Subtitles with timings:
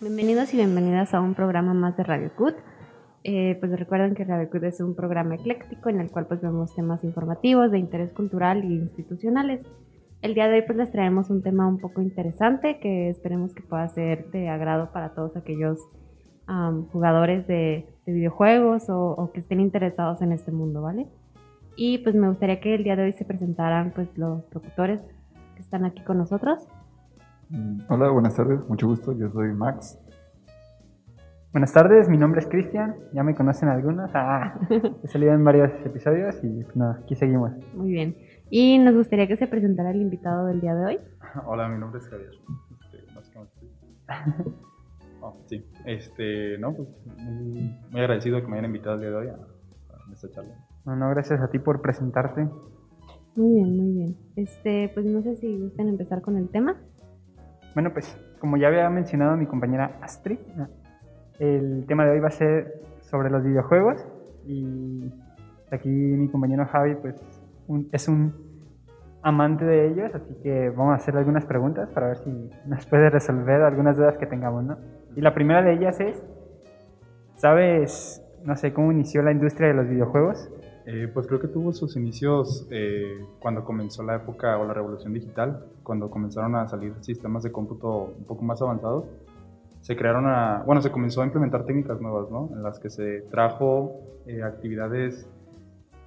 [0.00, 2.54] Bienvenidos y bienvenidas a un programa más de Radio CUT.
[3.24, 6.72] Eh, pues recuerden que Radio CUT es un programa ecléctico en el cual pues vemos
[6.72, 9.66] temas informativos de interés cultural e institucionales.
[10.22, 13.64] El día de hoy pues les traemos un tema un poco interesante que esperemos que
[13.64, 15.80] pueda ser de agrado para todos aquellos
[16.92, 21.08] jugadores de, videojuegos o, o, que estén interesados en este mundo, ¿vale?
[21.74, 25.00] Y pues me gustaría que el día de hoy se presentaran pues los locutores
[25.56, 26.68] que están aquí con nosotros.
[27.50, 29.98] Mm, hola, buenas tardes, mucho gusto, yo soy Max.
[31.50, 34.60] Buenas tardes, mi nombre es Cristian, ya me conocen algunos, ah,
[35.02, 37.52] he salido en varios episodios y pues nada, aquí seguimos.
[37.72, 38.16] Muy bien,
[38.50, 40.98] y nos gustaría que se presentara el invitado del día de hoy.
[41.46, 42.32] Hola, mi nombre es Javier.
[42.70, 43.42] Este,
[45.22, 49.28] oh, sí, este, no, pues muy, agradecido que me hayan invitado el día de hoy
[49.28, 50.54] a, a esta charla.
[50.84, 52.46] No, no, gracias a ti por presentarte.
[53.36, 54.16] Muy bien, muy bien.
[54.36, 56.76] Este, pues no sé si gustan empezar con el tema.
[57.78, 60.40] Bueno, pues como ya había mencionado mi compañera Astrid,
[61.38, 64.04] el tema de hoy va a ser sobre los videojuegos
[64.44, 65.14] y
[65.70, 67.14] aquí mi compañero Javi pues
[67.92, 68.34] es un
[69.22, 73.10] amante de ellos, así que vamos a hacer algunas preguntas para ver si nos puede
[73.10, 74.76] resolver algunas dudas que tengamos, ¿no?
[75.14, 76.20] Y la primera de ellas es,
[77.36, 80.50] ¿sabes, no sé, cómo inició la industria de los videojuegos?
[80.90, 85.12] Eh, pues creo que tuvo sus inicios eh, cuando comenzó la época o la revolución
[85.12, 89.04] digital, cuando comenzaron a salir sistemas de cómputo un poco más avanzados.
[89.82, 90.24] Se crearon
[90.64, 92.48] bueno, se comenzó a implementar técnicas nuevas, ¿no?
[92.54, 95.26] En las que se trajo eh, actividades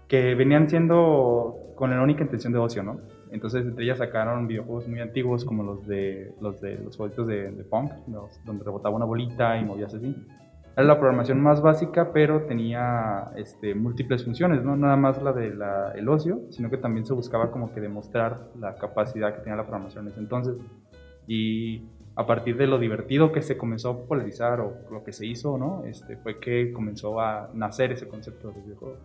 [0.08, 2.98] que venían siendo con la única intención de ocio, ¿no?
[3.30, 7.52] Entonces, entre ellas sacaron videojuegos muy antiguos como los de los de los jueguitos de,
[7.52, 7.92] de Punk,
[8.46, 10.16] donde rebotaba una bolita y movías así
[10.75, 14.78] era la programación más básica, pero tenía este, múltiples funciones, ¿no?
[14.78, 15.61] Nada más la del
[15.95, 19.63] el ocio, sino que también se buscaba como que demostrar la capacidad que tenía la
[19.63, 20.58] programación en ese entonces.
[21.28, 25.25] Y a partir de lo divertido que se comenzó a popularizar o lo que se
[25.25, 25.83] hizo, ¿no?
[25.83, 28.97] Este, fue que comenzó a nacer ese concepto de videojuego.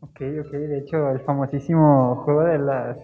[0.00, 2.98] Ok, ok, de hecho el famosísimo juego de las...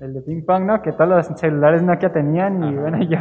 [0.00, 0.82] El de ping pong, ¿no?
[0.82, 3.18] Que todos los celulares Nokia tenían y bueno, yo,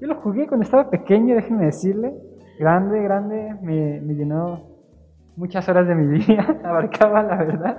[0.00, 2.29] yo lo jugué cuando estaba pequeño, déjenme decirle
[2.60, 4.60] grande, grande, me, me llenó
[5.34, 7.78] muchas horas de mi vida, abarcaba la verdad.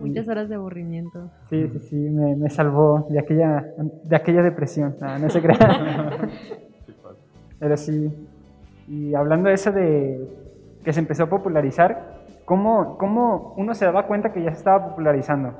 [0.00, 1.30] Muchas horas de aburrimiento.
[1.48, 3.66] Sí, sí, sí, me, me salvó de aquella,
[4.02, 4.96] de aquella depresión.
[5.00, 5.58] No, no se crea.
[7.60, 8.10] Pero sí.
[8.88, 10.26] Y hablando de eso de
[10.82, 12.14] que se empezó a popularizar,
[12.46, 15.54] ¿cómo, ¿cómo uno se daba cuenta que ya se estaba popularizando?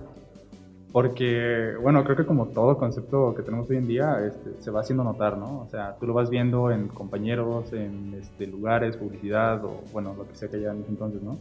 [0.92, 4.80] Porque, bueno, creo que como todo concepto que tenemos hoy en día este, se va
[4.80, 5.60] haciendo notar, ¿no?
[5.60, 10.26] O sea, tú lo vas viendo en compañeros, en este, lugares, publicidad o, bueno, lo
[10.26, 11.38] que sea que haya en ese entonces, ¿no?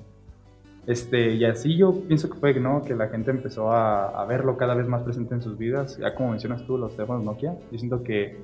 [0.85, 2.83] Este, y así yo pienso que fue, ¿no?
[2.83, 5.97] Que la gente empezó a, a, verlo cada vez más presente en sus vidas.
[5.97, 8.37] Ya como mencionas tú, los teléfonos Nokia, yo siento que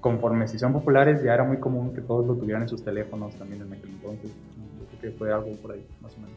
[0.00, 3.34] conforme se hicieron populares ya era muy común que todos lo tuvieran en sus teléfonos
[3.36, 4.30] también en aquel entonces.
[4.30, 6.36] Yo creo que fue algo por ahí, más o menos.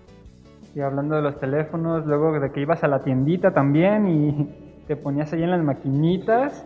[0.74, 4.96] Y hablando de los teléfonos, luego de que ibas a la tiendita también y te
[4.96, 6.64] ponías ahí en las maquinitas.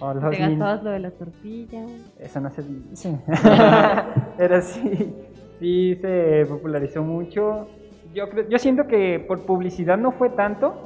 [0.00, 1.86] O los te gastabas lo de las tortillas.
[2.18, 3.18] Eso no se dice.
[4.36, 5.14] Pero sí,
[5.58, 7.68] sí se popularizó mucho.
[8.14, 10.82] Yo, creo, yo siento que por publicidad no fue tanto,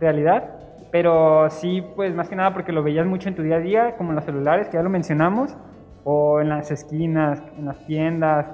[0.00, 3.60] realidad, pero sí, pues más que nada porque lo veías mucho en tu día a
[3.60, 5.56] día, como en los celulares, que ya lo mencionamos,
[6.04, 8.46] o en las esquinas, en las tiendas,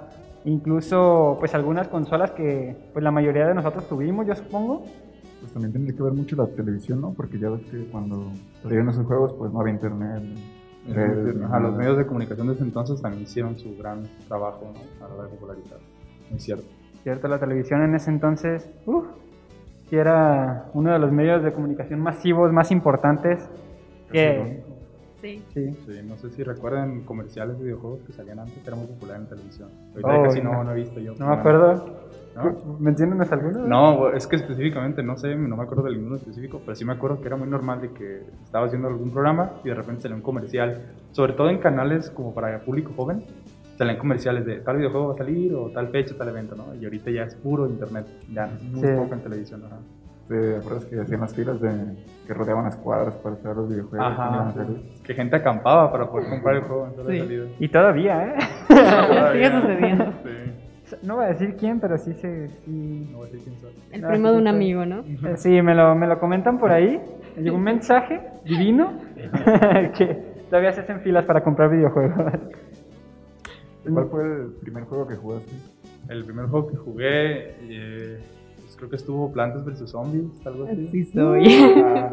[0.44, 4.84] incluso pues algunas consolas que pues la mayoría de nosotros tuvimos, yo supongo.
[5.40, 7.12] Pues también tendría que ver mucho la televisión, ¿no?
[7.12, 8.30] Porque ya ves que cuando
[8.62, 10.22] salieron esos juegos pues no había internet.
[11.50, 15.04] a los medios de comunicación de ese entonces también hicieron su gran trabajo ¿no?
[15.04, 15.78] a la hora de popularizar.
[16.34, 16.64] Es cierto.
[17.02, 19.06] Cierto, la televisión en ese entonces, uff,
[19.88, 23.48] sí era uno de los medios de comunicación masivos más importantes
[24.12, 24.72] que, Sí.
[25.20, 25.72] Sí.
[26.04, 29.26] no sé si recuerdan comerciales de videojuegos que salían antes, que era muy popular en
[29.26, 29.68] televisión.
[29.90, 31.14] Ahorita oh, casi no, no, he visto yo.
[31.18, 32.00] No me acuerdo.
[32.34, 32.76] ¿No?
[32.78, 33.66] ¿Mencionas alguno?
[33.66, 36.92] No, es que específicamente, no sé, no me acuerdo de ninguno específico, pero sí me
[36.92, 40.16] acuerdo que era muy normal de que estabas haciendo algún programa y de repente salía
[40.16, 40.80] un comercial,
[41.10, 43.24] sobre todo en canales como para público joven,
[43.76, 46.74] salían comerciales de tal videojuego va a salir o tal fecha, tal evento, ¿no?
[46.80, 49.99] Y ahorita ya es puro internet, ya muy poco en televisión, ¿no?
[50.30, 51.72] ¿Te acuerdas que hacían las filas de,
[52.24, 54.06] que rodeaban las cuadras para hacer los videojuegos?
[54.06, 54.54] Ajá,
[55.02, 57.54] que gente acampaba para poder comprar el juego en sí.
[57.58, 58.36] Y todavía, ¿eh?
[59.32, 60.04] Sigue sucediendo.
[60.22, 60.96] Sí.
[61.02, 62.48] No voy a decir quién, pero sí se...
[62.64, 63.08] Sí.
[63.10, 63.72] No voy a decir quién soy.
[63.90, 65.00] El primo de un amigo, ¿no?
[65.00, 67.00] Eh, sí, me lo, me lo comentan por ahí.
[67.36, 69.00] Llegó un mensaje divino
[69.98, 70.14] que
[70.48, 72.38] todavía se hacen filas para comprar videojuegos.
[73.92, 75.52] ¿Cuál fue el primer juego que jugaste?
[76.08, 77.56] El primer juego que jugué...
[77.62, 78.20] Eh
[78.80, 81.04] creo que estuvo Plantas vs Zombies, algo así.
[81.04, 81.44] Soy.
[81.84, 82.10] Ah,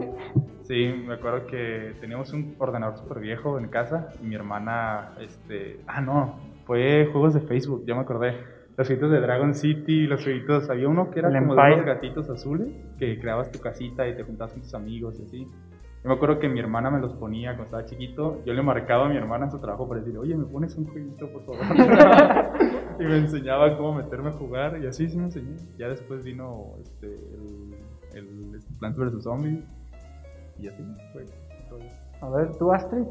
[0.63, 5.79] sí, me acuerdo que teníamos un ordenador súper viejo en casa y mi hermana, este,
[5.87, 6.35] ah no,
[6.65, 8.35] fue juegos de Facebook, ya me acordé.
[8.75, 11.75] Los jueguitos de Dragon City, los jueguitos, había uno que era El como de Empire.
[11.81, 12.67] unos gatitos azules,
[12.99, 15.47] que creabas tu casita y te juntabas con tus amigos y así.
[16.03, 18.41] Yo me acuerdo que mi hermana me los ponía cuando estaba chiquito.
[18.45, 20.85] Yo le marcaba a mi hermana en su trabajo para decirle, oye, ¿me pones un
[20.85, 21.61] jueguito, por favor?
[22.99, 24.77] y me enseñaba cómo meterme a jugar.
[24.81, 25.55] Y así sí me enseñé.
[25.77, 27.07] Ya después vino este,
[28.13, 29.23] el, el este, Plants vs.
[29.23, 29.65] Zombies.
[30.59, 30.83] Y así
[31.13, 31.25] fue.
[31.69, 31.79] todo.
[32.21, 33.03] A ver, tú, Astrid,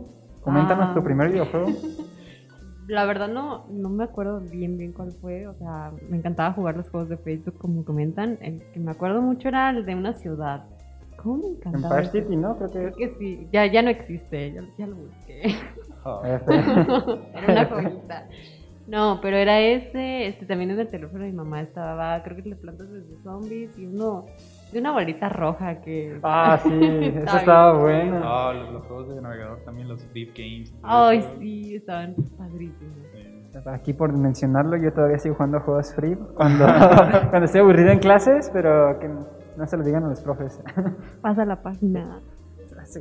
[0.43, 0.95] coméntanos Ah.
[0.95, 1.67] tu primer videojuego.
[2.89, 6.77] La verdad no, no me acuerdo bien bien cuál fue, o sea, me encantaba jugar
[6.77, 8.39] los juegos de Facebook como comentan.
[8.41, 10.65] El que me acuerdo mucho era el de una ciudad.
[11.27, 11.99] ¿Cómo me encantaba?
[11.99, 12.23] Empire?
[12.23, 12.57] City, ¿no?
[12.57, 12.97] Creo que Creo es.
[12.97, 15.43] que sí, ya, ya no existe, ya, ya lo busqué.
[16.25, 16.55] Este,
[17.35, 18.29] era una joyita.
[18.87, 22.43] No, pero era ese, este también en el teléfono de mi mamá estaba, creo que
[22.43, 24.27] de plantas de zombies y uno
[24.73, 26.21] de una bolita roja que...
[26.23, 26.71] Ah, sí,
[27.03, 28.21] eso estaba bueno.
[28.23, 30.73] Ah, los, los juegos de navegador también, los Flip Games.
[30.85, 31.29] Ay, eso.
[31.41, 32.95] sí, estaban padrísimos.
[33.13, 33.37] Sí.
[33.67, 36.67] Aquí por mencionarlo, yo todavía sigo jugando juegos free cuando,
[37.31, 39.09] cuando estoy aburrido en clases, pero que
[39.57, 40.61] no se lo digan a los profes.
[41.21, 42.21] Pasa la página.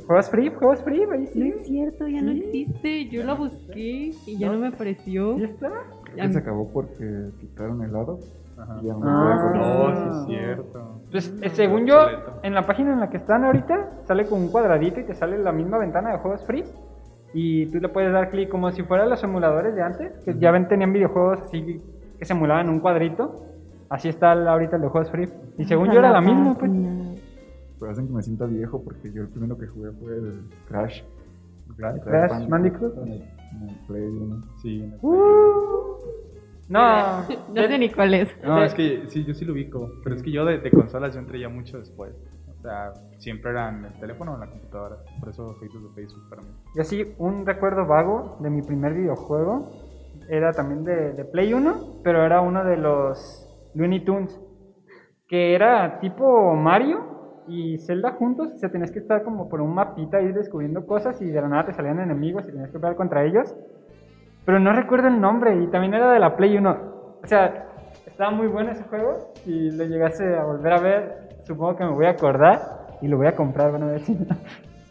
[0.06, 0.50] ¿Juegos free?
[0.50, 1.02] ¿Juegos free?
[1.04, 3.08] Ahí No es cierto, ya no existe.
[3.08, 5.36] Yo lo busqué y ya no me apareció.
[5.36, 5.70] ¿Sí está?
[6.12, 8.18] Creo que se acabó porque quitaron el oro.
[8.58, 8.78] Ajá.
[8.82, 9.52] Y ya no Ah.
[9.54, 11.00] No, sí es cierto.
[11.10, 11.94] Pues eh, según yo,
[12.42, 15.38] en la página en la que están ahorita, sale con un cuadradito y te sale
[15.38, 16.64] la misma ventana de juegos free.
[17.34, 20.50] Y tú le puedes dar clic como si fueran los emuladores de antes, que ya
[20.50, 21.78] ven, tenían videojuegos así
[22.18, 23.44] que se emulaban un cuadrito.
[23.88, 25.28] Así está el- ahorita el de juegos free.
[25.58, 26.70] Y según yo era la misma, pues.
[27.78, 31.02] Pero hacen que me sienta viejo porque yo el primero que jugué fue el Crash.
[31.76, 32.96] Crash, Crash Bandicoot.
[32.98, 34.42] En el, en el Play uno.
[34.62, 34.82] Sí.
[34.82, 34.98] en el
[36.68, 37.22] No,
[37.54, 38.28] No sé ni cuál es.
[38.42, 39.90] No, es que sí, yo sí lo ubico.
[40.02, 42.12] Pero es que yo de, de consolas yo entré ya mucho después.
[42.58, 44.96] O sea, siempre eran en el teléfono o en la computadora.
[45.20, 46.48] Por eso jueguitos de Facebook para mí.
[46.74, 49.70] Yo sí, un recuerdo vago de mi primer videojuego
[50.28, 53.45] era también de, de Play 1, pero era uno de los
[53.76, 54.40] Looney Tunes,
[55.28, 59.74] que era tipo Mario y Zelda juntos, o sea, tenías que estar como por un
[59.74, 62.96] mapita ir descubriendo cosas y de la nada te salían enemigos y tenías que pelear
[62.96, 63.54] contra ellos.
[64.44, 66.70] Pero no recuerdo el nombre y también era de la Play 1.
[67.22, 67.66] O sea,
[68.06, 71.92] estaba muy bueno ese juego y lo llegase a volver a ver, supongo que me
[71.92, 72.60] voy a acordar
[73.02, 74.16] y lo voy a comprar, bueno, a ver si...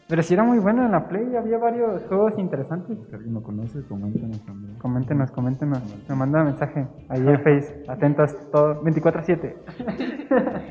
[0.08, 3.00] Pero sí era muy bueno en la Play, había varios juegos interesantes.
[3.10, 4.76] Si alguien lo conoce, coméntenos también.
[4.76, 5.82] Coméntenos, coméntenos.
[6.08, 6.86] Me manda mensaje.
[7.10, 7.84] Ahí en Face.
[7.88, 8.84] Atentos todo.
[8.84, 9.56] 24-7.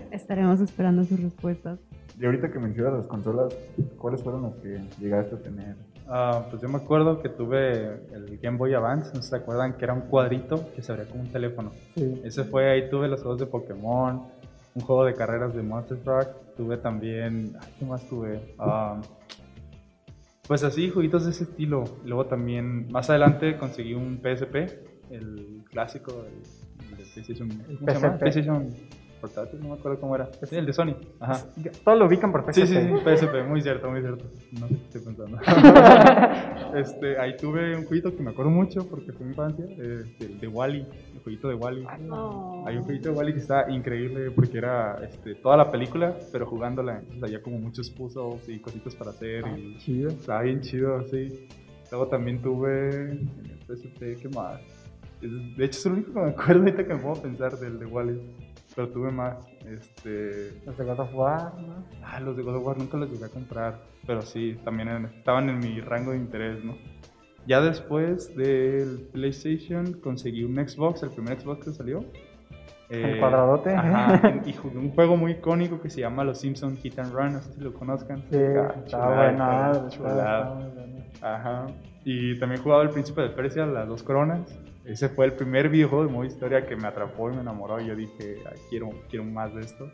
[0.13, 1.81] Estaremos esperando sus respuestas.
[2.17, 3.53] Y ahorita que mencionas las consolas,
[3.99, 5.75] ¿cuáles fueron las que llegaste a tener?
[6.07, 9.09] Ah, pues yo me acuerdo que tuve el Game Boy Advance.
[9.09, 11.73] No sé si se acuerdan que era un cuadrito que se abría como un teléfono.
[11.97, 12.21] Sí.
[12.23, 14.23] Ese fue, ahí tuve los juegos de Pokémon,
[14.75, 18.55] un juego de carreras de Monster Truck, tuve también, ay, ¿qué más tuve?
[18.59, 19.01] Ah,
[20.47, 21.85] pues así, jueguitos de ese estilo.
[22.05, 24.57] Luego también, más adelante conseguí un PSP,
[25.11, 28.19] el clásico, el, el de PlayStation, ¿cómo se llama?
[28.19, 28.75] PlayStation
[29.21, 30.29] portátil, no me acuerdo cómo era.
[30.43, 30.95] Sí, el de Sony.
[31.21, 31.45] Ajá.
[31.85, 32.55] Todos lo ubican por PSP.
[32.55, 34.25] Sí, sí, sí, PSP, muy cierto, muy cierto.
[34.53, 35.39] No sé qué estoy pensando.
[36.75, 40.41] este, ahí tuve un jueguito que me acuerdo mucho porque fue mi infancia, este, el
[40.41, 41.87] de Wally, el jueguito de Wally.
[42.11, 42.65] Oh.
[42.67, 46.47] Hay un jueguito de Wally que está increíble porque era este, toda la película, pero
[46.47, 46.99] jugándola.
[46.99, 49.45] Entonces había como muchos puzzles y cositas para hacer.
[49.57, 50.11] y Chido.
[50.11, 51.49] estaba bien chido, sí.
[51.91, 54.61] Luego también tuve en el PSP, ¿qué más?
[55.21, 57.87] De hecho, es lo único que me acuerdo ahorita que me puedo pensar del de
[57.87, 58.21] Wally.
[58.75, 59.37] Pero tuve más.
[59.65, 61.85] Este, Los de God of War, ¿no?
[62.03, 63.75] Ah, los de God of War nunca los llegué a comprar,
[64.07, 66.77] pero sí, también en- estaban en mi rango de interés, ¿no?
[67.47, 72.05] Ya después del PlayStation conseguí un Xbox, el primer Xbox que salió.
[72.91, 73.75] El cuadradote.
[73.75, 77.33] Ajá, y, jugué un juego muy icónico que se llama Los Simpsons Hit and Run,
[77.35, 78.23] no sé si lo conozcan.
[78.31, 78.37] Sí,
[78.93, 79.73] Ah,
[80.59, 81.05] muy bueno.
[81.23, 81.67] Ajá.
[82.05, 84.59] Y también jugaba El Príncipe de Persia, Las Dos Coronas.
[84.85, 87.81] Ese fue el primer videojuego de modo historia que me atrapó y me enamoró.
[87.81, 89.91] Y yo dije, "Ay, quiero, quiero más de esto.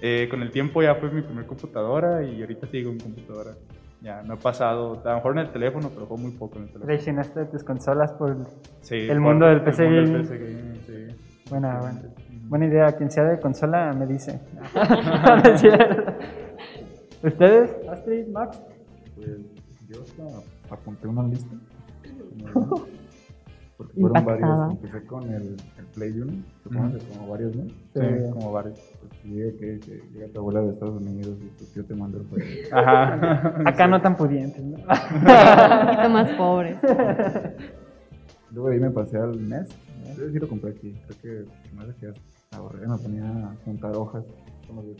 [0.00, 3.54] Eh, con el tiempo ya fue mi primer computadora y ahorita sigo en computadora.
[4.00, 6.62] Ya, no he pasado, a lo mejor en el teléfono, pero juego muy poco en
[6.62, 6.86] el teléfono.
[6.86, 8.36] Traicionaste tus consolas por...
[8.82, 10.28] Sí, el por- mundo del PC el mundo del gaming.
[10.28, 11.16] PC gaming, sí.
[11.50, 12.02] Buena, buena.
[12.48, 12.92] Buena idea.
[12.92, 14.38] Quien sea de consola me dice.
[17.22, 17.88] ¿Ustedes?
[17.88, 18.60] Astrid, Max.
[19.16, 19.40] Pues
[19.88, 20.22] yo hasta
[20.74, 21.56] apunté una lista.
[23.78, 24.56] Porque fueron Impactada.
[24.66, 24.84] varios.
[24.84, 26.32] Empecé con el, el Play 1,
[26.64, 27.62] supongo que como varios, ¿no?
[27.62, 28.78] Sí, como varios.
[29.00, 32.18] Pues llega que, que llega tu abuela de Estados Unidos y tu tío te manda
[32.18, 32.44] el juego.
[32.72, 33.54] Ajá.
[33.64, 34.76] Acá no tan pudientes, ¿no?
[34.78, 36.76] Un poquito más pobres.
[38.50, 39.68] Luego de ahí me pasé al NES,
[40.18, 41.00] Yo sí lo compré aquí.
[41.06, 42.12] Creo que más de que
[42.56, 44.24] ahorré, me ponía a juntar hojas.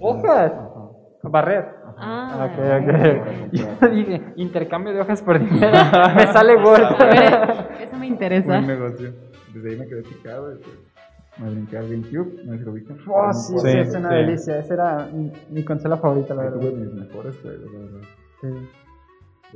[0.01, 0.53] ¿Hojas?
[0.53, 0.89] Ajá.
[1.23, 1.65] Barrer.
[1.99, 3.51] Ah, Ok, ok.
[3.53, 5.73] Yo dije, intercambio de hojas por dinero.
[6.17, 6.83] me sale ver,
[7.81, 8.47] eso me interesa.
[8.47, 9.13] Buen negocio.
[9.53, 10.53] Desde ahí me quedé picado.
[10.53, 10.77] y pues,
[11.39, 12.45] me brinqué al GameCube.
[12.45, 12.97] No lo ubican.
[13.09, 14.15] Oh, sí, Sí, sí, es una sí.
[14.15, 14.59] delicia.
[14.59, 16.79] Esa era mi, mi consola favorita, la Ahí tuve verdad.
[16.79, 18.09] mis mejores juegos, la verdad.
[18.41, 18.49] Sí.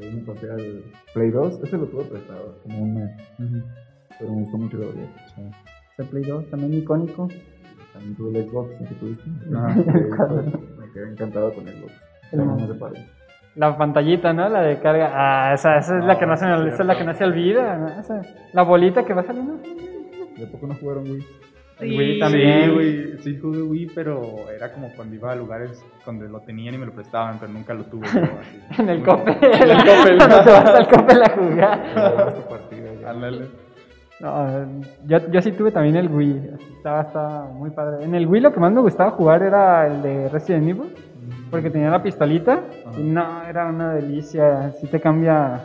[0.00, 0.82] De ahí me pasé al
[1.14, 1.60] Play 2.
[1.64, 3.10] Ese lo tuve prestado como un mes.
[4.18, 5.08] Pero me gustó mucho la verdad.
[5.96, 7.28] Se Play 2, también icónico.
[7.92, 8.94] También tuve el Xbox, el que
[10.92, 11.74] Sí, quedé encantado con el.
[12.32, 12.56] El- No.
[13.54, 14.48] La pantallita, ¿no?
[14.48, 15.10] La de carga.
[15.12, 17.76] Ah, esa, esa es la que no se, esa es la que no se olvida.
[17.76, 17.88] ¿no?
[18.00, 18.22] Esa-
[18.54, 19.58] la bolita que va saliendo.
[20.36, 21.26] ¿De poco no jugaron Wii?
[21.80, 22.74] El Wii Sí, también.
[22.74, 23.18] güey.
[23.18, 26.86] Sí, jugué Wii, pero era como cuando iba a lugares donde lo tenían y me
[26.86, 28.06] lo prestaban, pero nunca lo tuve.
[28.78, 29.32] En el cope.
[29.42, 30.16] En el Coppel.
[30.16, 31.82] Cuando te vas al cope a jugar.
[31.94, 32.34] Jugabas
[34.22, 34.46] No,
[35.06, 36.50] yo, yo sí tuve también el Wii.
[36.76, 38.04] Estaba, estaba muy padre.
[38.04, 40.94] En el Wii lo que más me gustaba jugar era el de Resident Evil.
[41.50, 42.60] Porque tenía la pistolita.
[42.96, 44.70] Y no, era una delicia.
[44.80, 45.60] Sí te cambia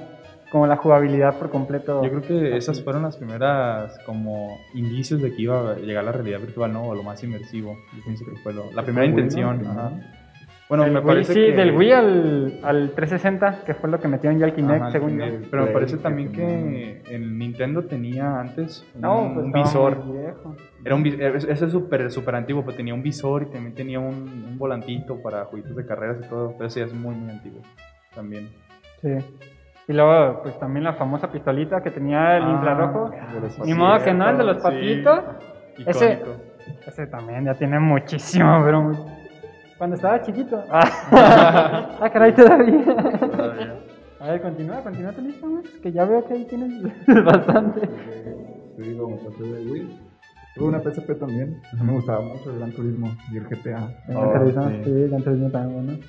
[0.52, 2.04] como la jugabilidad por completo.
[2.04, 6.12] Yo creo que esas fueron las primeras como indicios de que iba a llegar la
[6.12, 6.84] realidad virtual, ¿no?
[6.84, 7.78] O lo más inmersivo.
[7.96, 9.62] Yo pienso que fue lo- la primera intención.
[9.68, 9.92] Ajá.
[10.70, 11.52] Bueno, El me Wii, parece sí, que...
[11.54, 15.18] del Wii al, al 360, que fue lo que metieron ya al Kinect, Ajá, según
[15.18, 15.26] yo.
[15.50, 20.12] Pero me parece también que el Nintendo tenía antes un, No, pues un visor.
[20.12, 20.56] viejo.
[20.84, 24.00] Era un, vis- ese es súper super antiguo, pero tenía un visor y también tenía
[24.00, 24.16] un,
[24.50, 26.54] un volantito para jueguitos de carreras y todo.
[26.58, 27.62] Pero sí, es muy, muy antiguo
[28.14, 28.50] también.
[29.02, 29.10] Sí.
[29.88, 33.10] Y luego, pues también la famosa pistolita que tenía el Ah, infrarrojo.
[33.10, 34.64] de los Ni modo que no, el de los Sí.
[34.64, 35.20] patitos.
[35.86, 36.42] Ese- Icónico.
[36.86, 38.98] Ese también ya tiene muchísimo, pero muy-
[39.78, 40.64] Cuando estaba chiquito.
[40.72, 42.84] Ah, ah caray, todavía.
[43.20, 43.76] Todavía.
[44.20, 46.72] A ver, continúa, continúa tu lista, Max, que ya veo que ahí tienes
[47.26, 47.82] bastante.
[48.76, 50.00] Te digo, me pasé de Wii.
[50.56, 51.62] Tuve una PSP también.
[51.72, 53.88] A mí me gustaba mucho el Gran Turismo y el GTA.
[54.08, 54.76] El Oh, Gran Turismo, sí.
[54.84, 56.00] sí, el Gran Turismo también, bueno.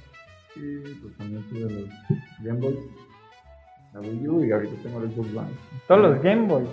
[0.57, 1.89] Y pues también tuve los
[2.43, 2.79] Game Boy,
[3.93, 5.49] la Wii U y ahorita tengo el Xbox One.
[5.87, 6.65] Todos los Game Boy.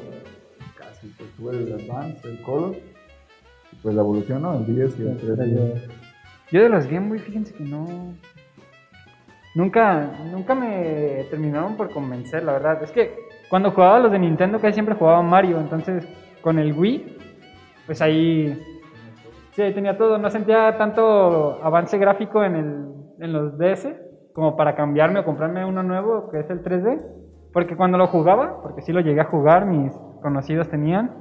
[0.77, 2.75] Casi, pues tuve el Advance, el Color.
[3.71, 4.57] y Pues la evolución, ¿no?
[4.57, 5.81] El 10 y el 3DS.
[6.51, 8.13] Yo de los Game fíjense que no.
[9.55, 12.83] Nunca, nunca me terminaron por convencer, la verdad.
[12.83, 13.17] Es que
[13.49, 15.59] cuando jugaba los de Nintendo, casi siempre jugaba Mario.
[15.59, 16.07] Entonces,
[16.41, 17.17] con el Wii,
[17.85, 18.61] pues ahí.
[19.51, 20.17] Sí, tenía todo.
[20.17, 22.85] No sentía tanto avance gráfico en, el,
[23.19, 23.87] en los DS
[24.33, 27.01] como para cambiarme o comprarme uno nuevo, que es el 3D.
[27.53, 31.15] Porque cuando lo jugaba, porque sí lo llegué a jugar, mis conocidos tenían.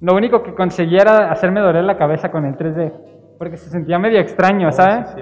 [0.00, 2.92] Lo único que conseguía era hacerme doler la cabeza con el 3D.
[3.38, 5.08] Porque se sentía medio extraño, ¿sabes?
[5.10, 5.20] Sí,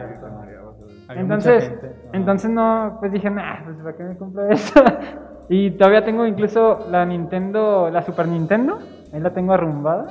[1.10, 1.72] Entonces,
[2.12, 4.82] entonces no, pues dije, nah, pues ¿para qué me compro eso?
[5.48, 8.78] y todavía tengo incluso la Nintendo, la Super Nintendo,
[9.12, 10.06] ahí la tengo arrumbada.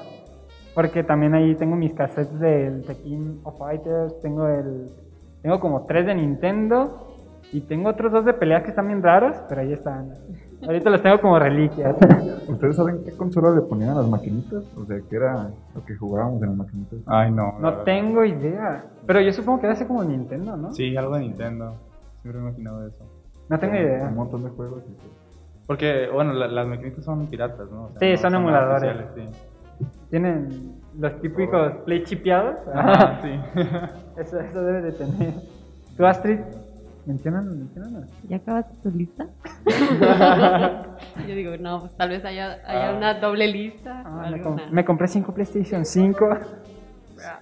[0.75, 4.89] Porque también ahí tengo mis cassettes del King of Fighters, tengo el,
[5.41, 7.15] tengo como tres de Nintendo
[7.53, 10.11] y tengo otros dos de peleas que están bien raros, pero ahí están.
[10.63, 11.95] Ahorita los tengo como reliquias.
[12.47, 14.63] ¿Ustedes saben qué consola le ponían a las maquinitas?
[14.77, 16.99] O sea, ¿qué era lo que jugábamos en las maquinitas?
[17.05, 17.53] Ay, no.
[17.59, 17.83] No verdad.
[17.83, 18.85] tengo idea.
[19.05, 20.73] Pero yo supongo que era así como Nintendo, ¿no?
[20.73, 21.73] Sí, algo de Nintendo.
[22.21, 23.03] Siempre me he imaginado eso.
[23.49, 24.07] No tengo idea.
[24.07, 24.83] Un montón de juegos.
[24.87, 25.07] y pues,
[25.67, 27.85] Porque, bueno, la- las maquinitas son piratas, ¿no?
[27.85, 28.95] O sea, Sí, no son emuladores.
[29.15, 29.21] sí.
[30.09, 32.55] Tienen los típicos play chipeados.
[32.73, 33.29] Ajá, sí.
[34.17, 35.33] eso, eso debe de tener.
[35.97, 36.39] ¿Tú, Astrid?
[37.05, 37.45] ¿Mencionan?
[37.59, 38.09] mencionan?
[38.27, 39.27] ¿Ya acabaste tu lista?
[41.27, 42.97] Yo digo, no, pues tal vez haya, haya Ah.
[42.97, 44.01] una doble lista.
[44.05, 44.43] Ah, me, alguna.
[44.43, 46.29] com- me compré cinco PlayStation 5.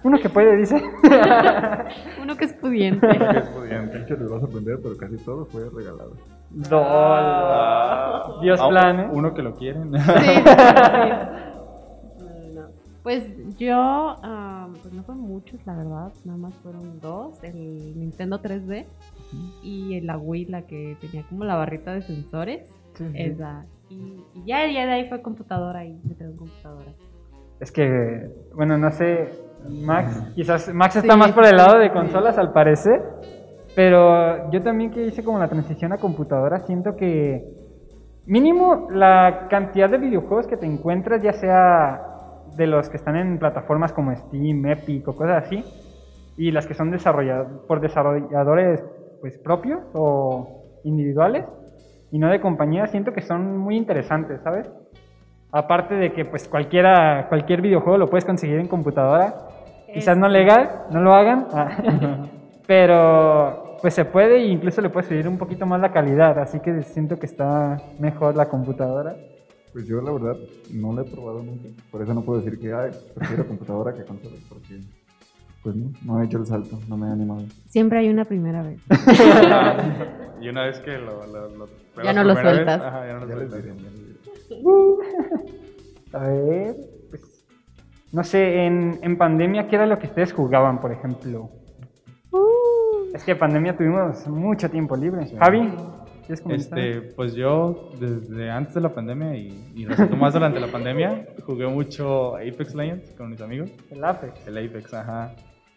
[0.02, 0.76] Uno que puede, dice.
[2.22, 3.06] Uno que es pudiente.
[3.08, 3.98] Qué pudiente.
[3.98, 6.12] De hecho, les va a sorprender, pero casi todo fue regalado.
[6.50, 8.40] Dol.
[8.42, 9.08] Dios Ah, plane.
[9.12, 9.92] Uno que lo quieren.
[9.94, 10.50] Sí, sí, sí.
[12.54, 12.62] No.
[13.02, 13.24] Pues
[13.58, 18.86] yo, ah, pues no fueron muchos, la verdad, nada más fueron dos, el Nintendo 3D
[19.62, 23.22] y la Wii, la que tenía como la barrita de sensores, Sí, sí.
[23.22, 23.64] esa.
[23.90, 26.92] Y, y ya, ya de ahí fue computadora y me quedé en computadora.
[27.60, 29.28] Es que, bueno, no sé,
[29.68, 33.02] Max, quizás Max está Sí, más por el lado de consolas al parecer,
[33.74, 37.44] pero yo también que hice como la transición a computadora, siento que
[38.26, 42.00] mínimo la cantidad de videojuegos que te encuentras, ya sea
[42.56, 45.64] de los que están en plataformas como Steam, Epic o cosas así,
[46.36, 48.82] y las que son desarrolladas por desarrolladores
[49.24, 51.46] pues propios o individuales
[52.10, 54.68] y no de compañía, siento que son muy interesantes, ¿sabes?
[55.50, 59.48] Aparte de que pues cualquiera, cualquier videojuego lo puedes conseguir en computadora.
[59.94, 61.46] Quizás no legal, no lo hagan.
[61.54, 62.26] ah,
[62.66, 66.38] pero pues se puede e incluso le puedes subir un poquito más la calidad.
[66.38, 69.16] Así que siento que está mejor la computadora.
[69.72, 70.36] Pues yo la verdad
[70.70, 71.70] no lo he probado nunca.
[71.90, 74.36] Por eso no puedo decir que ay, prefiero computadora que consola.
[74.50, 74.80] Porque
[75.64, 77.42] pues no, no he hecho el salto, no me he animado.
[77.66, 78.80] Siempre hay una primera vez.
[80.40, 81.68] y una vez que lo, lo, lo
[82.04, 82.82] Ya no lo vez, sueltas.
[82.82, 83.74] ajá, ya no lo Ya les sueltas.
[83.74, 84.14] diré, ya les diré.
[86.12, 86.76] A ver,
[87.10, 87.44] pues,
[88.12, 91.48] no sé, en, en pandemia, ¿qué era lo que ustedes jugaban, por ejemplo?
[93.14, 95.26] Es que en pandemia tuvimos mucho tiempo libre.
[95.38, 95.70] Javi,
[96.26, 96.78] ¿quieres comentar?
[96.78, 101.26] Este, pues yo desde antes de la pandemia y, y resultó más durante la pandemia,
[101.46, 103.70] jugué mucho Apex Legends con mis amigos.
[103.90, 104.46] El Apex.
[104.46, 105.32] El Apex, ajá.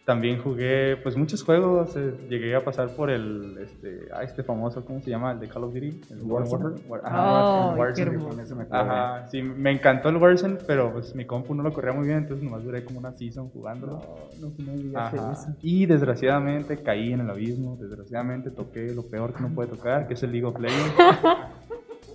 [0.08, 4.82] También jugué pues muchos juegos, eh, llegué a pasar por el este, ah, este famoso,
[4.82, 5.32] ¿cómo se llama?
[5.32, 6.64] El de Call of Duty, el Warzone.
[6.88, 8.66] War- Oh, ajá, qué Warzone.
[8.70, 12.20] Ajá, sí, me encantó el Warzone, pero pues mi compu no lo corría muy bien,
[12.20, 14.00] entonces nomás duré como una season jugándolo.
[14.40, 15.32] No, no digas Ajá.
[15.32, 15.54] eso.
[15.60, 20.14] Y desgraciadamente caí en el abismo, desgraciadamente toqué lo peor que no puede tocar, que
[20.14, 20.94] es el League of Legends.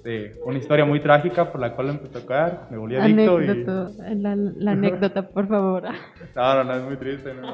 [0.05, 3.45] Eh, una historia muy trágica por la cual empecé a tocar, me volví adicto y...
[3.49, 5.83] Anécdota, la, la anécdota, por favor.
[6.35, 7.47] No, no, no, es muy triste, no,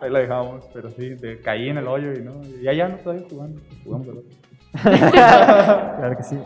[0.00, 2.88] ahí la dejamos, pero sí, de- caí en el hoyo y no, y ya ya
[2.88, 4.30] no estoy jugando, jugamos al otro.
[5.12, 6.36] Claro que sí.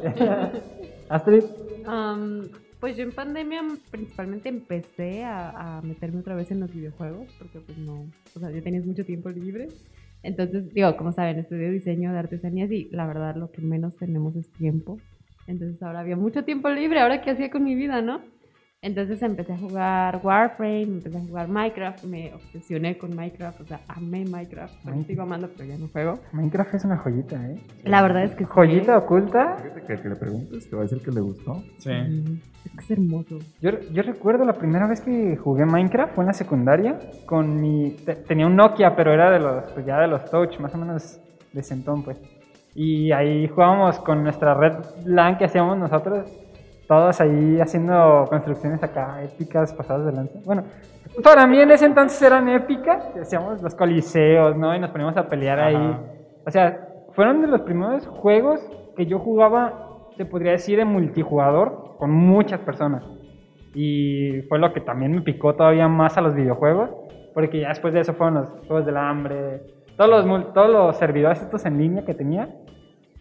[1.09, 1.45] Astrid,
[1.87, 2.49] Am,
[2.81, 7.61] pues yo en pandemia principalmente empecé a, a meterme otra vez en los videojuegos, porque
[7.61, 9.69] pues no, o sea, yo tenía mucho tiempo libre.
[10.23, 14.35] Entonces, digo, como saben, estudio diseño de artesanías y la verdad lo que menos tenemos
[14.35, 14.99] es tiempo.
[15.47, 18.21] Entonces ahora había mucho tiempo libre, ahora qué hacía con mi vida, ¿no?
[18.83, 23.81] Entonces empecé a jugar Warframe, empecé a jugar Minecraft, me obsesioné con Minecraft, o sea,
[23.89, 26.21] amé Minecraft, pero sigo amando, pero ya no juego.
[26.33, 27.59] Minecraft es una joyita, ¿eh?
[27.85, 28.51] La verdad es que sí.
[28.53, 29.57] Joyita oculta.
[29.63, 31.63] Fíjate que el que le preguntes te va a decir que le gustó.
[31.79, 31.91] Sí.
[31.91, 33.39] Sí, Es que es hermoso.
[33.61, 37.93] Yo, yo recuerdo la primera vez que jugué Minecraft fue en la secundaria con mi
[38.05, 40.79] te- tenía un Nokia pero era de los pues ya de los touch más o
[40.79, 41.19] menos
[41.53, 42.19] de centón pues
[42.77, 46.31] y ahí jugábamos con nuestra red LAN que hacíamos nosotros
[46.87, 50.39] todos ahí haciendo construcciones acá épicas pasadas de lanza.
[50.45, 50.65] Bueno
[51.25, 55.29] para mí en ese entonces eran épicas hacíamos los coliseos no y nos poníamos a
[55.29, 55.75] pelear ahí.
[55.75, 56.01] Ajá.
[56.47, 58.61] o sea fueron de los primeros juegos
[58.97, 63.05] que yo jugaba se podría decir en multijugador con muchas personas.
[63.75, 66.91] Y fue lo que también me picó todavía más a los videojuegos,
[67.35, 69.61] porque ya después de eso fueron los Juegos del Hambre,
[69.97, 72.49] todos los, todos los servidores estos en línea que tenía.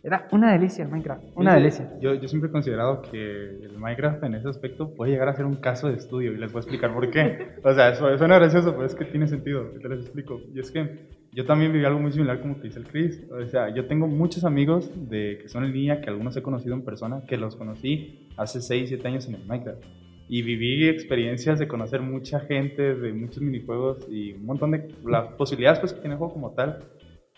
[0.04, 1.90] Era una delicia el Minecraft, una Yo- delicia.
[2.00, 5.46] Yo, yo siempre he considerado que el Minecraft en ese aspecto puede llegar a ser
[5.46, 7.56] un caso de estudio y les voy a explicar por qué.
[7.64, 10.40] O sea, eso suena gracioso, pero es que tiene sentido, te les explico.
[10.54, 13.20] Y es que yo también viví algo muy similar como que dice el Chris.
[13.32, 16.76] O sea, yo tengo muchos amigos de, que son en línea, que algunos he conocido
[16.76, 19.84] en persona, que los conocí hace 6, 7 años en el Minecraft.
[20.28, 25.28] Y viví experiencias de conocer mucha gente, de muchos minijuegos y un montón de las
[25.34, 26.80] posibilidades pues, que tiene el juego como tal.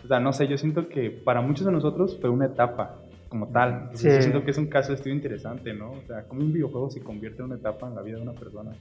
[0.03, 3.47] O sea, no sé, yo siento que para muchos de nosotros fue una etapa como
[3.49, 3.73] tal.
[3.91, 4.07] Entonces, Sí.
[4.09, 5.91] Yo siento que es un caso de estudio interesante, ¿no?
[5.91, 8.33] O sea, como un videojuego se convierte en una etapa en la vida de una
[8.33, 8.71] persona.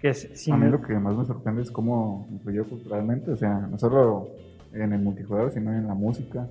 [0.00, 3.30] Que es, sí, a mí me- lo que más me sorprende es cómo influyó culturalmente,
[3.32, 4.28] o sea, no solo
[4.74, 6.46] en el multijugador, sino en la música,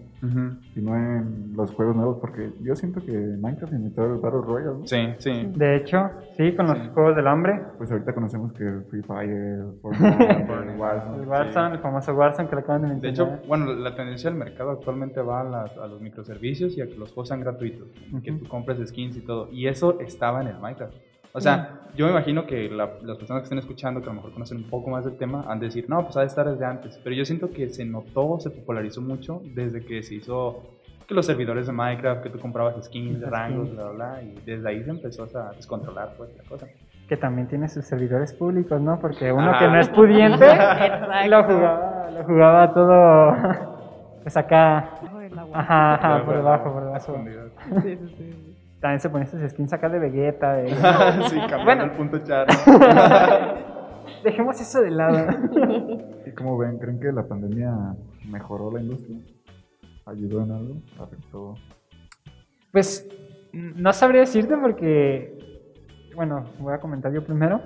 [0.74, 4.88] sino en los juegos nuevos, porque yo siento que Minecraft inventó el Battle Royale, ¿no?
[4.88, 5.52] Sí, sí.
[5.56, 6.90] de hecho, sí, con los Sí.
[6.94, 11.26] Juegos del Hambre, Pues ahorita conocemos que Free Fire, Fortnite, el Warzone.
[11.28, 13.34] Warzone, el famoso Warzone que le acaban de De mencionar.
[13.40, 16.86] hecho, bueno, la tendencia del mercado actualmente va a, las- a los microservicios y a
[16.88, 17.88] que los juegos sean gratuitos,
[18.24, 19.50] que tú compres skins y todo.
[19.52, 20.94] Y eso estaba en el Minecraft.
[21.34, 24.16] O sea, yo me imagino que la- las personas que estén escuchando, que a lo
[24.16, 26.50] mejor conocen un poco más del tema, han de decir, no, pues ha de estar
[26.50, 27.00] desde antes.
[27.04, 30.64] Pero yo siento que se notó, se popularizó mucho desde que se hizo
[31.08, 33.76] que los servidores de Minecraft, que tú comprabas skins, Las rangos, skins.
[33.76, 36.68] bla, bla, bla, y desde ahí se empezó a descontrolar pues la cosa.
[37.10, 38.98] que también tiene sus servidores públicos, ¿no?
[38.98, 39.60] Porque uno Ajá.
[39.60, 40.46] que no es pudiente
[41.28, 43.36] lo jugaba, lo jugaba todo
[44.24, 44.78] pues acá,
[45.54, 47.18] ajá, ajá, por debajo, por debajo.
[47.82, 48.31] Sí, sí, sí.
[48.82, 50.70] También se ponía sus skins acá de Vegeta, de...
[51.30, 51.84] sí, cambiando Bueno.
[51.84, 52.48] el punto char.
[54.24, 55.28] Dejemos eso de lado.
[56.26, 56.80] ¿Y cómo ven?
[56.80, 57.72] ¿Creen que la pandemia
[58.30, 59.20] mejoró la industria?
[60.06, 60.76] ¿Ayudó en algo?
[61.00, 61.56] ¿Afectó?
[62.72, 63.08] Pues
[63.54, 65.38] no sabría decirte porque,
[66.16, 67.62] bueno, voy a comentar yo primero.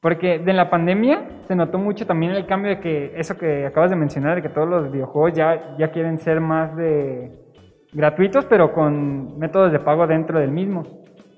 [0.00, 3.90] Porque de la pandemia se notó mucho también el cambio de que eso que acabas
[3.90, 7.45] de mencionar, de que todos los videojuegos ya, ya quieren ser más de
[7.92, 10.84] gratuitos, pero con métodos de pago dentro del mismo.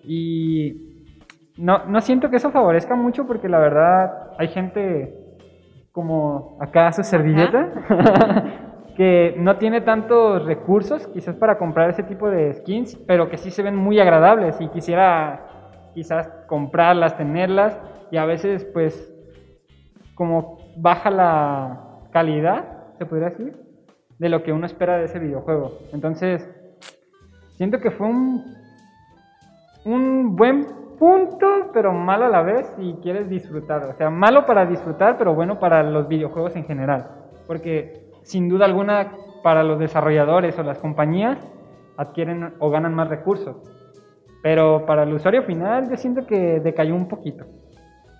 [0.05, 1.05] Y
[1.57, 5.15] no, no siento que eso favorezca mucho porque la verdad hay gente
[5.93, 7.73] como acá su servilleta
[8.97, 13.51] que no tiene tantos recursos quizás para comprar ese tipo de skins, pero que sí
[13.51, 15.47] se ven muy agradables y quisiera
[15.95, 17.79] quizás comprarlas, tenerlas
[18.11, 19.15] y a veces pues
[20.15, 21.81] como baja la
[22.11, 22.65] calidad,
[22.99, 23.68] se podría decir,
[24.19, 25.79] de lo que uno espera de ese videojuego.
[25.93, 26.49] Entonces,
[27.57, 28.45] siento que fue un,
[29.85, 30.67] un buen
[30.99, 33.85] punto, pero malo a la vez si quieres disfrutar.
[33.85, 37.09] O sea, malo para disfrutar, pero bueno para los videojuegos en general.
[37.47, 41.39] Porque sin duda alguna, para los desarrolladores o las compañías,
[41.97, 43.57] adquieren o ganan más recursos.
[44.43, 47.45] Pero para el usuario final, yo siento que decayó un poquito.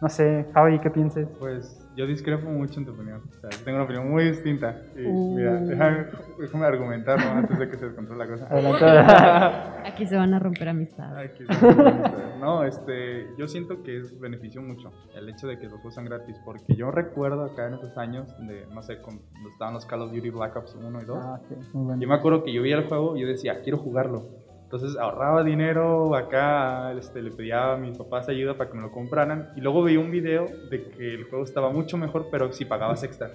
[0.01, 1.29] No sé, Javi, ¿qué pienses?
[1.39, 3.21] Pues yo discrepo mucho en tu opinión.
[3.29, 4.83] O sea, tengo una opinión muy distinta.
[4.97, 6.07] Y mira, déjame,
[6.39, 7.33] déjame argumentar ¿no?
[7.33, 9.83] antes de que se descontrole la cosa.
[9.85, 11.33] Aquí se van a romper amistades.
[11.33, 12.37] Aquí se descontrola la cosa.
[12.39, 16.07] No, este, yo siento que es beneficio mucho el hecho de que los juegos sean
[16.07, 16.37] gratis.
[16.45, 20.13] Porque yo recuerdo acá en esos años, de, no sé, cuando estaban los Call of
[20.13, 21.19] Duty Black Ops 1 y 2.
[21.21, 22.01] Ah, sí, muy bueno.
[22.01, 24.23] Yo me acuerdo que yo veía el juego y yo decía, quiero jugarlo.
[24.69, 28.93] Entonces ahorraba dinero acá, este, le pedía a mis papás ayuda para que me lo
[28.93, 29.49] compraran.
[29.57, 33.03] Y luego veía un video de que el juego estaba mucho mejor, pero si pagabas
[33.03, 33.31] extra.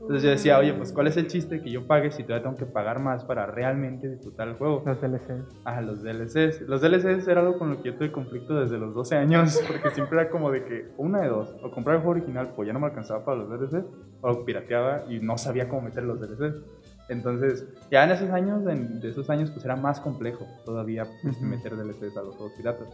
[0.00, 2.56] Entonces yo decía, oye, pues ¿cuál es el chiste que yo pague si todavía tengo
[2.56, 4.84] que pagar más para realmente disfrutar el juego?
[4.86, 5.42] Los DLC.
[5.64, 6.60] Ah, los DLCs.
[6.68, 9.90] Los DLCs era algo con lo que yo tuve conflicto desde los 12 años, porque
[9.90, 12.72] siempre era como de que una de dos, o compraba el juego original, pues ya
[12.72, 13.86] no me alcanzaba para los DLCs,
[14.20, 16.62] o pirateaba y no sabía cómo meter los DLCs.
[17.08, 21.36] Entonces, ya en esos años, en- de esos años, pues era más complejo todavía pues,
[21.36, 21.46] Ujú.
[21.46, 22.88] meter DLCs a los juegos piratas.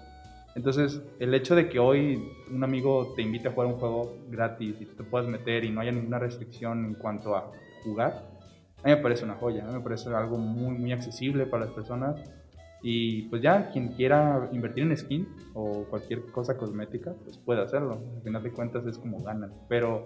[0.54, 2.22] Entonces, el hecho de que hoy
[2.52, 5.80] un amigo te invite a jugar un juego gratis y te puedas meter y no
[5.80, 7.50] haya ninguna restricción en cuanto a
[7.84, 8.30] jugar,
[8.82, 11.64] a mí me parece una joya, a mí me parece algo muy, muy accesible para
[11.64, 12.16] las personas.
[12.82, 18.00] Y pues ya, quien quiera invertir en skin o cualquier cosa cosmética, pues puede hacerlo.
[18.16, 19.52] Al final de cuentas es como ganan.
[19.68, 20.04] Pero,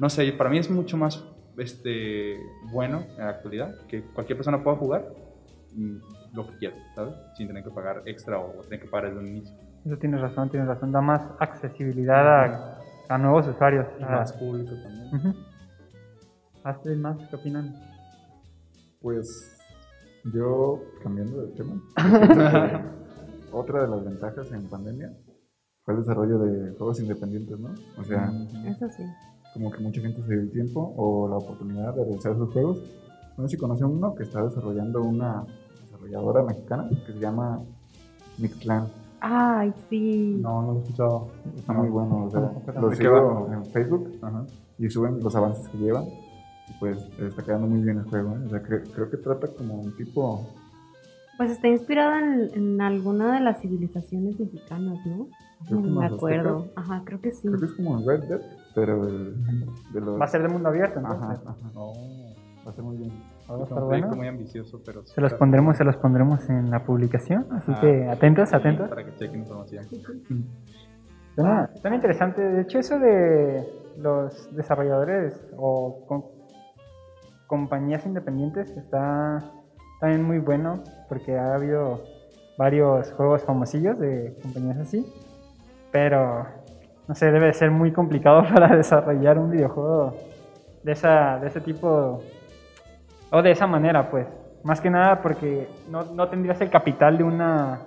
[0.00, 1.22] no sé, para mí es mucho más
[1.58, 2.38] este,
[2.72, 5.04] bueno en la actualidad que cualquier persona pueda jugar
[5.74, 5.96] mm,
[6.34, 7.14] lo que quiera, ¿sabes?
[7.36, 9.54] Sin tener que pagar extra o tener que pagar desde un inicio.
[9.84, 10.92] Eso tienes razón, tienes razón.
[10.92, 13.86] Da más accesibilidad a, a nuevos usuarios.
[14.00, 15.14] Y Ah, más público también.
[15.14, 15.34] ujú.
[16.64, 17.74] Astrid, más, ¿qué opinan?
[19.00, 19.56] Pues
[20.34, 21.74] yo, cambiando de tema,
[23.52, 25.12] otra de las ventajas en pandemia
[25.84, 27.72] fue el desarrollo de juegos independientes, ¿no?
[27.96, 28.28] O sea,
[28.66, 29.04] Eso sí.
[29.56, 32.78] Como que mucha gente se dio el tiempo o la oportunidad de realizar sus juegos.
[33.36, 35.44] No sé si conocen uno que está desarrollando una
[35.84, 37.60] desarrolladora mexicana que se llama
[38.38, 38.86] Mixclan.
[39.20, 40.38] Ay, sí.
[40.42, 41.28] No, no lo he escuchado.
[41.56, 44.44] Está muy bueno, o sea, ¿De lo sigo en Facebook Ajá.
[44.78, 46.04] y suben los avances que llevan.
[46.04, 48.42] Y pues está quedando muy bien el juego, ¿eh?
[48.46, 50.46] O sea, cre- creo que trata como un tipo
[51.38, 55.28] Pues está inspirado en, en alguna de las civilizaciones mexicanas, ¿no?
[55.66, 56.66] Creo que No me acuerdo.
[56.76, 57.48] Ajá, creo que sí.
[57.48, 58.40] Creo que es como Red Dead,
[58.74, 59.34] pero el,
[59.92, 60.20] de los...
[60.20, 61.46] Va a ser de mundo abierto, Ajá, entonces.
[61.48, 61.70] ajá.
[61.74, 61.92] No.
[62.66, 63.10] Va a ser muy bien.
[63.50, 64.16] Va a Es estar un proyecto bueno.
[64.16, 65.02] muy ambicioso, pero...
[65.06, 67.80] Se los pondremos, se los pondremos en la publicación, así Ajá.
[67.80, 68.88] que atentos, atentos.
[68.88, 69.86] Para que chequen información.
[71.34, 72.42] Suena, suena interesante.
[72.42, 73.66] De hecho, eso de
[73.98, 76.24] los desarrolladores o com-
[77.46, 79.44] compañías independientes está
[80.00, 82.02] también muy bueno porque ha habido
[82.58, 85.06] varios juegos famosillos de compañías así.
[85.92, 86.46] Pero,
[87.08, 90.14] no sé, debe de ser muy complicado para desarrollar un videojuego
[90.82, 92.22] de, esa, de ese tipo
[93.30, 94.26] o de esa manera, pues.
[94.62, 97.80] Más que nada porque no, no tendrías el capital de una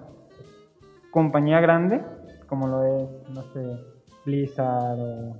[1.11, 2.01] compañía grande,
[2.47, 3.79] como lo es, no sé,
[4.25, 5.35] Blizzard o.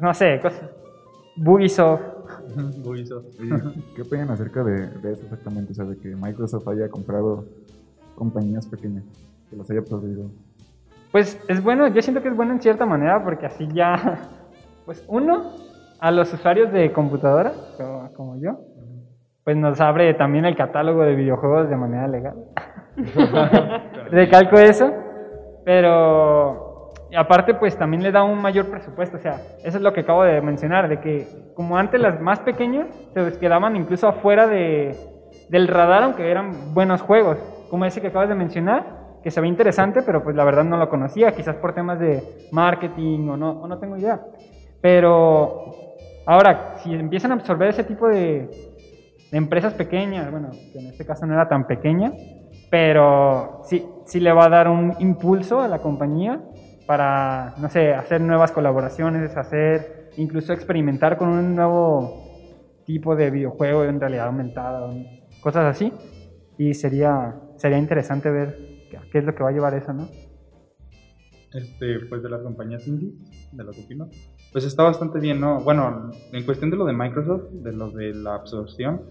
[0.00, 0.70] No sé, cosas.
[1.36, 2.02] Ubisoft.
[2.84, 3.26] Ubisoft.
[3.40, 5.72] Oye, ¿Qué opinan acerca de, de eso exactamente?
[5.72, 7.44] O sea, de que Microsoft haya comprado
[8.14, 9.04] compañías pequeñas,
[9.50, 10.30] que las haya absorbido.
[11.12, 14.28] Pues es bueno, yo siento que es bueno en cierta manera porque así ya.
[14.84, 15.52] Pues uno,
[16.00, 17.52] a los usuarios de computadora,
[18.16, 18.58] como, yo,
[19.44, 22.34] pues nos abre también el catálogo de videojuegos de manera legal.
[24.10, 24.92] Recalco eso,
[25.64, 30.00] pero aparte pues también le da un mayor presupuesto, o sea, eso es lo que
[30.00, 34.96] acabo de mencionar, de que como antes las más pequeñas se quedaban incluso afuera de,
[35.48, 37.38] del radar, aunque eran buenos juegos,
[37.70, 40.76] como ese que acabas de mencionar, que se ve interesante, pero pues la verdad no
[40.76, 44.20] lo conocía, quizás por temas de marketing o no, o no tengo idea.
[44.80, 45.74] Pero
[46.26, 48.48] ahora, si empiezan a absorber ese tipo de,
[49.30, 52.12] de empresas pequeñas, bueno, que en este caso no era tan pequeña,
[52.70, 56.40] pero sí, sí le va a dar un impulso a la compañía
[56.86, 63.84] para, no sé, hacer nuevas colaboraciones, hacer, incluso experimentar con un nuevo tipo de videojuego
[63.84, 64.90] en realidad aumentada,
[65.40, 65.92] cosas así.
[66.58, 68.71] Y sería, sería interesante ver
[69.10, 70.08] qué- es lo que va a llevar eso, ¿no?
[71.52, 73.12] este, pues de las compañías indie,
[73.52, 74.08] de lo que opino,
[74.52, 75.60] pues está bastante bien, ¿no?
[75.60, 79.02] Bueno, en cuestión de lo de Microsoft, de lo de la absorción,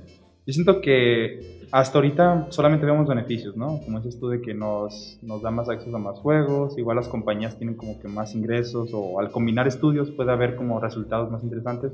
[0.48, 3.80] yo siento que hasta ahorita solamente vemos beneficios, ¿no?
[3.86, 7.08] Como dices tú, de que nos, nos da más acceso a más juegos, igual las
[7.08, 11.44] compañías tienen como que más ingresos, o al combinar estudios puede haber como resultados más
[11.44, 11.92] interesantes,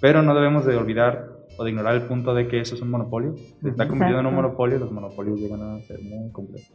[0.00, 2.90] pero no debemos de olvidar o de ignorar el punto de que eso es un
[2.90, 6.72] monopolio, se está convirtiendo en un monopolio, los monopolios llegan a ser muy complejos.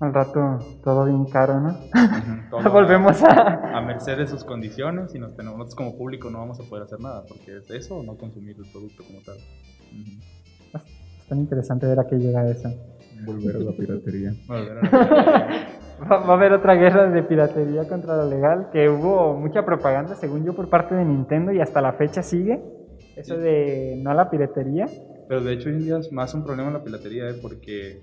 [0.00, 1.76] Al rato todo bien caro, ¿no?
[2.50, 3.76] Todo Volvemos a...
[3.76, 6.84] a merced de sus condiciones y nos tenemos, nosotros como público no vamos a poder
[6.84, 9.36] hacer nada porque es eso o no consumir el producto como tal.
[9.36, 10.78] Ujú.
[11.22, 12.70] Es tan interesante ver a qué llega eso.
[13.24, 14.32] Volver a la piratería.
[14.48, 15.66] Volver a la-
[16.10, 20.14] Va, va a haber otra guerra de piratería contra lo legal, que hubo mucha propaganda,
[20.16, 22.58] según yo, por parte de Nintendo y hasta la fecha sigue.
[23.16, 24.86] Eso de no a la piratería.
[25.28, 27.34] Pero de hecho hoy en día es más un problema la piratería, ¿eh?
[27.42, 28.02] porque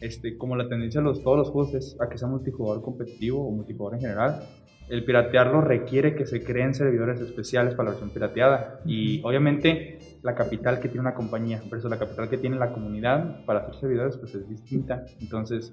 [0.00, 3.46] este, como la tendencia de los, todos los juegos es a que sea multijugador competitivo
[3.46, 4.42] o multijugador en general,
[4.88, 8.80] el piratearlo requiere que se creen servidores especiales para la versión pirateada.
[8.84, 13.44] Y obviamente la capital que tiene una compañía versus la capital que tiene la comunidad
[13.44, 15.06] para hacer servidores pues es distinta.
[15.20, 15.72] Entonces,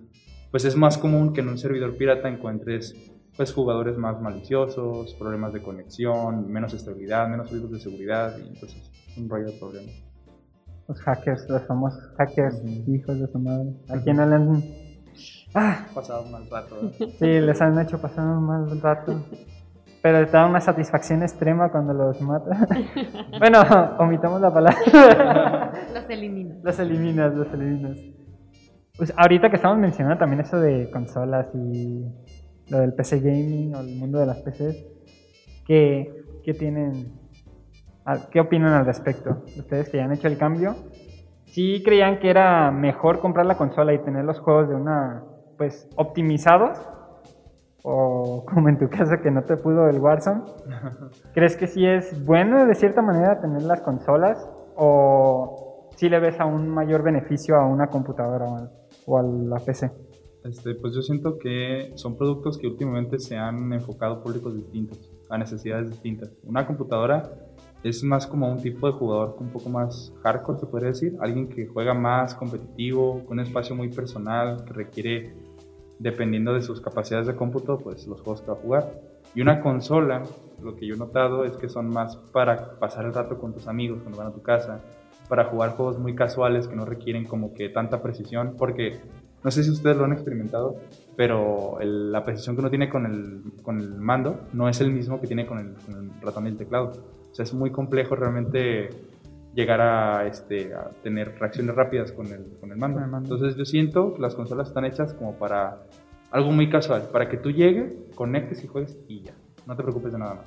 [0.51, 2.95] pues es más común que en un servidor pirata encuentres
[3.35, 8.91] pues jugadores más maliciosos, problemas de conexión, menos estabilidad, menos riesgos de seguridad y entonces
[9.07, 10.06] es un rollo de problemas.
[10.87, 13.73] Los hackers, los famosos hackers, hijos de su madre.
[13.89, 14.63] ¿A quién no le han...
[15.53, 16.75] Ah, Pasado un mal rato.
[16.75, 17.07] ¿verdad?
[17.19, 19.21] sí, les han hecho pasar un mal rato.
[20.01, 22.67] Pero les da una satisfacción extrema cuando los matan.
[23.39, 23.61] bueno,
[23.99, 25.71] omitamos la palabra.
[25.93, 26.55] Los elimino.
[26.63, 27.97] los eliminas, los eliminas.
[28.95, 32.05] Pues ahorita que estamos mencionando también eso de consolas y
[32.69, 34.85] lo del PC gaming o el mundo de las PCs,
[35.65, 37.16] ¿qué, qué tienen?
[38.07, 39.43] Al- ¿Qué opinan al respecto?
[39.57, 40.75] Ustedes que ya han hecho el cambio,
[41.45, 45.23] ¿sí creían que era mejor comprar la consola y tener los juegos de una,
[45.57, 46.77] pues, optimizados?
[47.83, 50.41] O como en tu caso que no te pudo el Warzone,
[51.33, 54.37] ¿crees que sí es bueno de cierta manera tener las consolas?
[54.75, 58.69] ¿O sí le ves a un mayor beneficio a una computadora o a-
[59.05, 59.89] o a la PC?
[60.43, 64.97] Este, pues yo siento que son productos que últimamente se han enfocado a públicos distintos,
[65.29, 66.29] a necesidades distintas.
[66.45, 67.29] Una computadora
[67.83, 71.47] es más como un tipo de jugador un poco más hardcore, se podría decir, alguien
[71.47, 75.33] que juega más competitivo, con un espacio muy personal, que requiere,
[75.99, 78.91] dependiendo de sus capacidades de cómputo, pues los juegos que va a jugar.
[79.35, 80.23] Y una consola,
[80.63, 83.67] lo que yo he notado es que son más para pasar el rato con tus
[83.67, 84.81] amigos cuando van a tu casa,
[85.29, 88.99] para jugar juegos muy casuales que no requieren como que tanta precisión, porque
[89.43, 90.77] no sé si ustedes lo han experimentado,
[91.15, 95.21] pero la precisión que uno tiene con el, con el mando no es el mismo
[95.21, 96.93] que tiene con el, con el ratón y el teclado.
[97.31, 98.89] O sea, es muy complejo realmente
[99.53, 102.99] llegar a, este, a tener reacciones rápidas con el, con el mando.
[103.17, 105.79] Entonces yo siento que las consolas están hechas como para
[106.31, 109.33] algo muy casual, para que tú llegues, conectes y juegues y ya.
[109.65, 110.45] No te preocupes de nada más.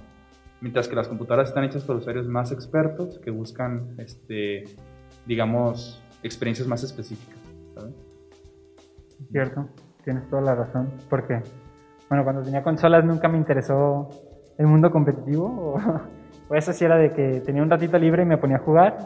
[0.61, 4.65] Mientras que las computadoras están hechas por usuarios más expertos que buscan, este,
[5.27, 7.39] digamos, experiencias más específicas.
[7.75, 7.95] ¿sabes?
[9.33, 9.69] Cierto,
[10.05, 10.89] tienes toda la razón.
[11.09, 11.43] Porque,
[12.09, 14.09] bueno, cuando tenía consolas nunca me interesó
[14.57, 15.81] el mundo competitivo.
[15.83, 16.20] O,
[16.51, 18.97] o eso sí era de que tenía un ratito libre y me ponía a jugar.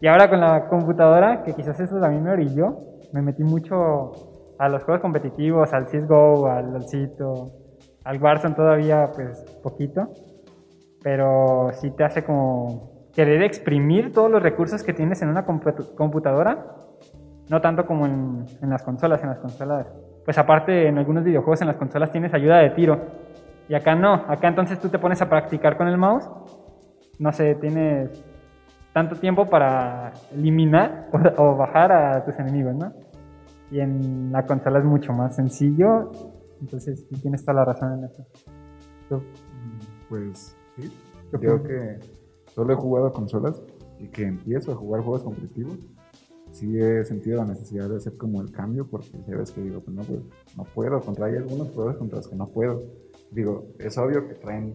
[0.00, 2.78] Y ahora con la computadora, que quizás eso también me orilló,
[3.12, 4.12] me metí mucho
[4.58, 7.52] a los juegos competitivos, al CSGO, al LoLcito,
[8.04, 10.08] al Warzone todavía, pues, poquito.
[11.02, 16.76] Pero sí te hace como querer exprimir todos los recursos que tienes en una computadora
[17.48, 19.22] no tanto como en, en las consolas.
[19.22, 19.86] En las consolas,
[20.24, 23.00] pues aparte en algunos videojuegos en las consolas tienes ayuda de tiro.
[23.68, 24.24] Y acá no.
[24.28, 26.28] Acá entonces tú te pones a practicar con el mouse.
[27.18, 28.10] No sé, tienes
[28.92, 32.92] tanto tiempo para eliminar o, o bajar a tus enemigos, ¿no?
[33.70, 36.10] Y en la consola es mucho más sencillo.
[36.60, 38.26] Entonces sí tienes toda la razón en eso.
[39.08, 39.22] Tú,
[40.08, 40.92] Pues sí.
[41.30, 41.62] ¿Qué Yo opinas?
[41.62, 41.98] que
[42.54, 43.62] solo he jugado consolas
[43.98, 45.78] y que empiezo a jugar juegos competitivos,
[46.52, 49.80] sí he sentido la necesidad de hacer como el cambio porque ya ves que digo,
[49.80, 50.20] pues no, pues,
[50.56, 52.82] no puedo, contra hay algunos juegos contra los que no puedo.
[53.30, 54.74] Digo, es obvio que traen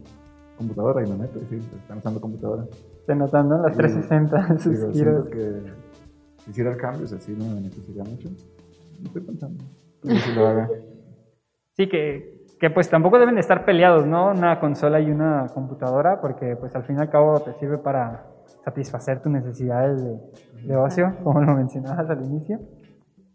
[0.62, 2.64] computadora y me meto y sí, están usando computadora.
[3.06, 3.78] Te notando las Sí.
[3.78, 5.62] 360 sus Digo, siento que
[6.44, 8.30] si hiciera el cambio, o sea, sí me beneficiaría mucho.
[9.04, 9.64] Estoy pensando.
[10.04, 10.70] No sé si lo haga.
[11.76, 14.32] Sí, que, que pues tampoco deben de estar peleados, ¿no?
[14.32, 18.26] Una consola y una computadora, porque pues al fin y al cabo te sirve para
[18.64, 20.20] satisfacer tus necesidades de,
[20.68, 22.60] de ocio, como lo mencionabas al inicio.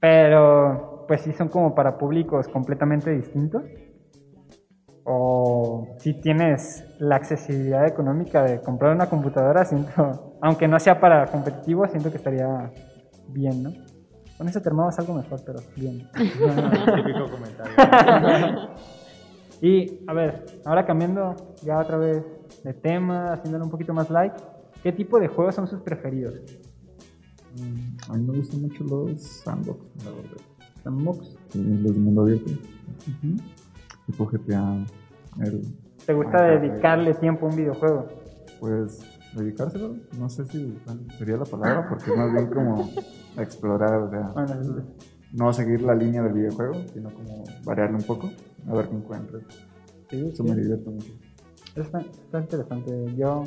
[0.00, 3.62] Pero pues sí son como para públicos completamente distintos.
[5.08, 11.26] O si tienes la accesibilidad económica de comprar una computadora, siento, aunque no sea para
[11.26, 12.72] competitivo, siento que estaría
[13.28, 13.72] bien, ¿no?
[14.36, 16.08] Con eso te armabas algo mejor, pero bien.
[16.14, 17.74] Típico comentario.
[19.62, 22.22] Y, a ver, ahora cambiando ya otra vez
[22.62, 24.34] de tema, haciéndolo un poquito más light,
[24.82, 26.34] ¿qué tipo de juegos son sus preferidos?
[27.54, 30.36] Mm, A mí me gustan mucho los sandbox, la verdad.
[30.82, 31.38] ¿Sandbox?
[31.54, 32.50] Los de mundo abierto.
[34.06, 34.84] Tipo GTA.
[35.40, 35.62] El,
[36.04, 38.06] ¿Te gusta dedicarle tiempo a un videojuego?
[38.60, 39.00] pues,
[39.34, 40.78] dedicárselo, no sé si
[41.18, 42.90] sería la palabra, porque es más bien como
[43.36, 44.82] explorar, o sea, Bueno,
[45.32, 48.30] no seguir la línea del videojuego, sino como variarle un poco,
[48.68, 49.42] a ver qué encuentras.
[50.08, 50.50] Sí, Eso sí.
[50.50, 51.12] me divierte mucho.
[51.74, 53.14] Está, está interesante.
[53.16, 53.44] Yo,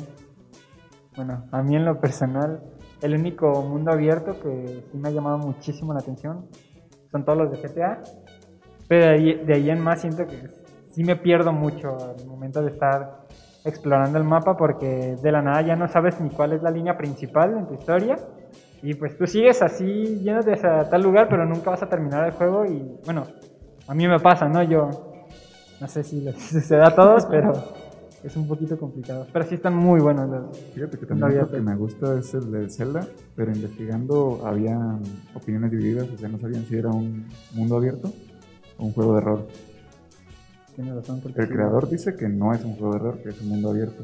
[1.16, 2.60] bueno, a mí en lo personal,
[3.02, 6.46] el único mundo abierto que sí me ha llamado muchísimo la atención
[7.10, 8.02] son todos los de GTA.
[8.90, 10.48] Pero de ahí, de ahí en más siento que
[10.90, 13.20] sí me pierdo mucho al momento de estar
[13.64, 16.98] explorando el mapa porque de la nada ya no sabes ni cuál es la línea
[16.98, 18.16] principal en tu historia.
[18.82, 22.32] Y pues tú sigues así yéndote hacia tal lugar, pero nunca vas a terminar el
[22.32, 22.66] juego.
[22.66, 23.28] Y bueno,
[23.86, 24.60] a mí me pasa, ¿no?
[24.64, 24.90] Yo
[25.80, 27.52] no sé si les sucede a todos, pero
[28.24, 29.24] es un poquito complicado.
[29.32, 30.58] Pero sí están muy buenos los.
[30.74, 34.98] Fíjate que también lo que me gusta es el de Zelda, pero investigando había
[35.32, 38.12] opiniones divididas, o sea, no sabían si era un mundo abierto
[38.80, 39.46] un juego de rol.
[40.74, 41.20] Tienes razón.
[41.22, 43.48] Porque El sí, creador dice que no es un juego de rol, que es un
[43.48, 44.02] mundo abierto,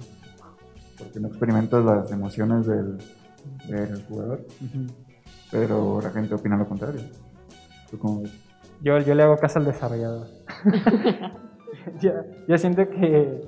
[0.99, 2.99] porque no experimentas las emociones del,
[3.69, 4.41] del jugador,
[5.51, 7.01] pero la gente opina lo contrario.
[7.91, 8.33] ¿Tú cómo ves?
[8.83, 10.27] Yo, yo le hago caso al desarrollador.
[12.01, 12.12] yo,
[12.47, 13.41] yo siento que,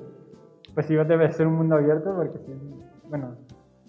[0.73, 2.39] pues sí, debe ser un mundo abierto porque,
[3.09, 3.35] bueno,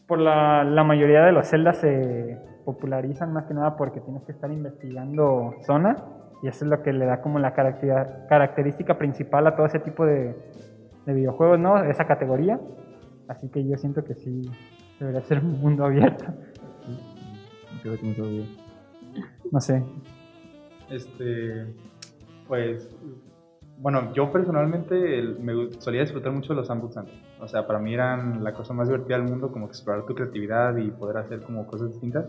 [0.07, 4.33] por la, la mayoría de los celdas se popularizan más que nada porque tienes que
[4.33, 6.03] estar investigando zonas
[6.43, 9.79] y eso es lo que le da como la caracter- característica principal a todo ese
[9.79, 10.35] tipo de,
[11.07, 11.83] de videojuegos, ¿no?
[11.85, 12.59] Esa categoría.
[13.29, 14.51] Así que yo siento que sí
[14.99, 16.25] debería ser un mundo abierto.
[17.83, 18.45] Con esa duda.
[19.51, 19.83] No sé.
[20.91, 21.67] Este,
[22.49, 22.89] pues,
[23.79, 27.15] bueno, yo personalmente me solía disfrutar mucho de los sandbox antes.
[27.41, 30.77] O sea, para mí eran la cosa más divertida del mundo, como explorar tu creatividad
[30.77, 32.27] y poder hacer como cosas distintas.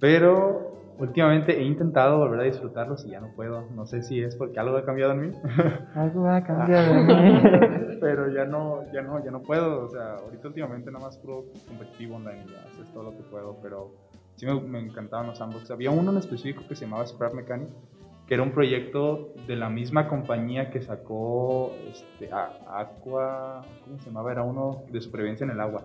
[0.00, 3.64] Pero últimamente he intentado volver a disfrutarlos y ya no puedo.
[3.74, 5.32] No sé si es porque algo ha cambiado en mí.
[5.94, 7.98] Algo va a cambiar de mí.
[8.00, 9.84] pero ya no, ya no, ya no puedo.
[9.84, 13.56] O sea, ahorita últimamente nada más puro competitivo online, ya haces todo lo que puedo,
[13.62, 13.90] pero
[14.36, 15.70] sí me, me encantaban los sandbox.
[15.70, 17.68] Había uno en específico que se llamaba Scrap Mechanic,
[18.26, 24.06] que era un proyecto de la misma compañía que sacó este, a- Aqua, ¿cómo se
[24.06, 24.32] llamaba?
[24.32, 25.82] Era uno de supervivencia en el agua.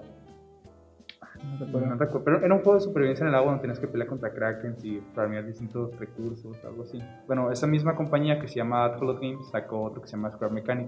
[1.44, 2.24] No recuerdo.
[2.24, 4.84] pero era un juego de supervivencia en el agua donde tenías que pelear contra krakens
[4.84, 7.00] y farmear distintos recursos, algo así.
[7.28, 10.52] Bueno, esa misma compañía que se llama Adholot Games sacó otro que se llama Scrap
[10.52, 10.88] Mechanic,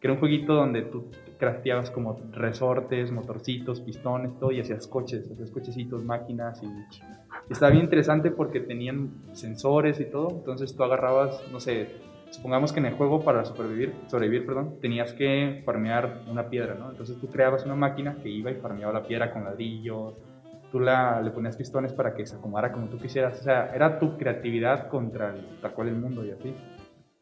[0.00, 5.30] que era un jueguito donde tú crafteabas como resortes, motorcitos, pistones, todo, y hacías coches,
[5.30, 6.68] hacías cochecitos, máquinas, y
[7.50, 11.88] estaba bien interesante porque tenían sensores y todo, entonces tú agarrabas, no sé,
[12.30, 16.90] supongamos que en el juego para sobrevivir, sobrevivir perdón, tenías que farmear una piedra, ¿no?
[16.90, 20.14] Entonces tú creabas una máquina que iba y farmeaba la piedra con ladrillos,
[20.70, 23.98] tú la, le ponías pistones para que se acomodara como tú quisieras, o sea, era
[23.98, 26.54] tu creatividad contra el, tal cual el mundo y así.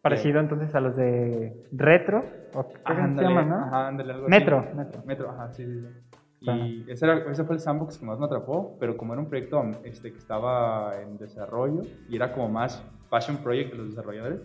[0.02, 3.56] Parecido entonces a los de Retro, o ¿qué Ajá, se ándale, llaman, no?
[3.56, 4.30] ajá, ándale, algo así.
[4.30, 5.02] Metro, Metro.
[5.04, 6.46] Metro, ajá, sí, sí, sí.
[6.50, 9.28] Y ese, era, ese fue el sandbox que más me atrapó, pero como era un
[9.28, 14.40] proyecto este, que estaba en desarrollo y era como más passion project de los desarrolladores,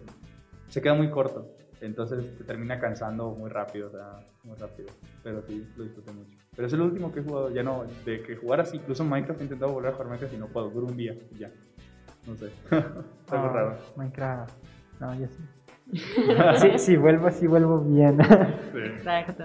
[0.73, 1.47] se queda muy corto.
[1.81, 4.89] Entonces te termina cansando muy rápido, o sea, muy rápido.
[5.21, 6.31] Pero sí, lo disfruté mucho.
[6.55, 9.41] Pero es el último que he jugado, ya no, de que jugar así, incluso Minecraft
[9.41, 11.51] he intentado volver a jugar Minecraft y no puedo, dura un día y ya.
[12.25, 12.77] No sé, está
[13.35, 13.77] algo Ah, raro.
[13.95, 14.51] Minecraft.
[14.99, 15.99] No, yo sí.
[16.57, 18.17] sí, sí, vuelvo, sí vuelvo bien.
[18.71, 18.79] Sí.
[18.79, 19.43] Exacto.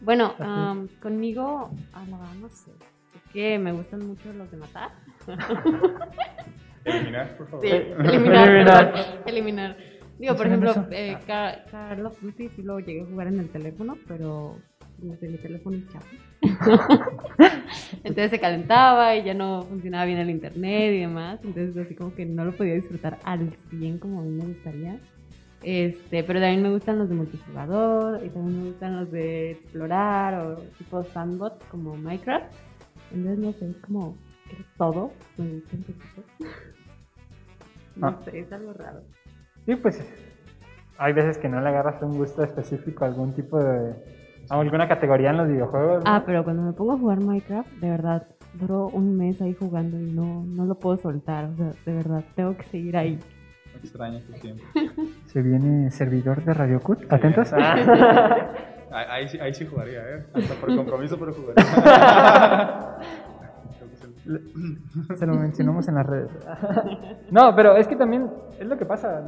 [0.00, 2.72] Bueno, am, conmigo, ah, la verdad no sé.
[3.14, 4.90] Es que me gustan mucho los de matar.
[6.84, 7.64] Eliminar, por favor.
[7.64, 8.94] Sí, eliminar.
[9.26, 9.95] Eliminar.
[10.18, 13.40] Digo, por ¿Mencionan ejemplo, eh, Ca- Call of Duty sí lo llegué a jugar en
[13.40, 14.56] el teléfono, pero
[15.02, 16.06] no sé, mi teléfono es chafa.
[18.04, 21.40] Entonces se calentaba y ya no funcionaba bien el internet y demás.
[21.44, 24.98] Entonces así como que no lo podía disfrutar al 100 como a mí me gustaría.
[25.62, 30.34] Este, pero también me gustan los de multijugador y también me gustan los de explorar
[30.46, 32.46] o tipo sandbox como Minecraft.
[33.12, 34.16] Entonces no sé, es como
[34.48, 36.22] que todo me gusta un poquito.
[37.96, 38.20] No Ah.
[38.24, 39.02] sé, es algo raro.
[39.66, 40.02] Sí, pues
[40.98, 43.92] hay veces que no le agarras un gusto específico a algún tipo de...
[44.48, 46.04] a alguna categoría en los videojuegos.
[46.04, 46.10] ¿no?
[46.10, 50.00] Ah, pero cuando me pongo a jugar Minecraft, de verdad, duró un mes ahí jugando
[50.00, 51.46] y no, no lo puedo soltar.
[51.46, 53.18] O sea, de verdad, tengo que seguir ahí.
[53.82, 54.62] Extraño tu tiempo.
[55.26, 57.12] Se viene servidor de Radio Cut.
[57.12, 57.52] ¿Atentos?
[58.88, 60.26] Ahí, ahí sí- ahí sí jugaría, ¿eh?
[60.32, 61.64] Hasta por compromiso, pero jugaría.
[65.16, 66.30] Se lo mencionamos en las redes.
[67.30, 69.22] No, pero es que también es lo que pasa.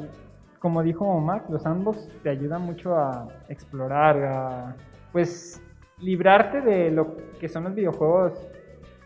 [0.58, 4.76] Como dijo Mac, los sandbox te ayudan mucho a explorar, a
[5.12, 5.62] pues
[6.00, 8.32] librarte de lo que son los videojuegos,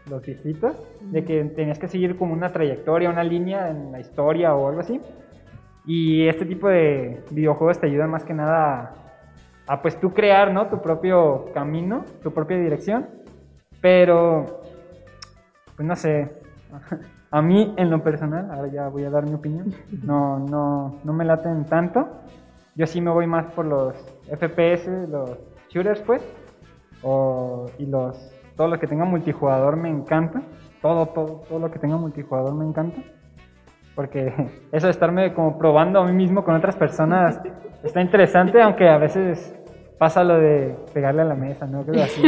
[0.09, 4.55] los viejitos, de que tenías que seguir como una trayectoria, una línea en la historia
[4.55, 5.00] o algo así.
[5.84, 8.94] Y este tipo de videojuegos te ayudan más que nada
[9.66, 10.68] a, a, pues tú crear, ¿no?
[10.68, 13.09] Tu propio camino, tu propia dirección.
[13.80, 14.62] Pero
[15.76, 16.30] pues no sé.
[17.32, 19.72] A mí, en lo personal, ahora ya voy a dar mi opinión,
[20.04, 22.06] no, no, no me laten tanto.
[22.74, 23.94] Yo sí me voy más por los
[24.30, 25.38] FPS, los
[25.70, 26.22] shooters, pues.
[27.02, 30.42] O, y los, todo lo que tenga multijugador me encanta.
[30.82, 33.00] Todo, todo, todo lo que tenga multijugador me encanta.
[33.94, 34.34] Porque
[34.72, 37.40] eso de estarme como probando a mí mismo con otras personas
[37.82, 39.54] está interesante, aunque a veces
[39.98, 41.82] pasa lo de pegarle a la mesa, ¿no?
[41.82, 42.22] Creo así.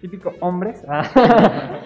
[0.00, 0.84] Típico hombres.
[0.88, 1.78] Ah.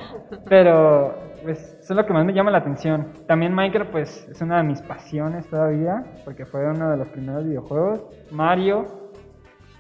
[0.49, 3.09] Pero pues eso es lo que más me llama la atención.
[3.27, 7.45] También Minecraft pues es una de mis pasiones todavía, porque fue uno de los primeros
[7.45, 8.03] videojuegos.
[8.31, 8.87] Mario,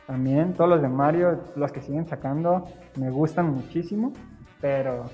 [0.06, 2.64] también, todos los de Mario, los que siguen sacando,
[2.98, 4.12] me gustan muchísimo,
[4.60, 5.04] pero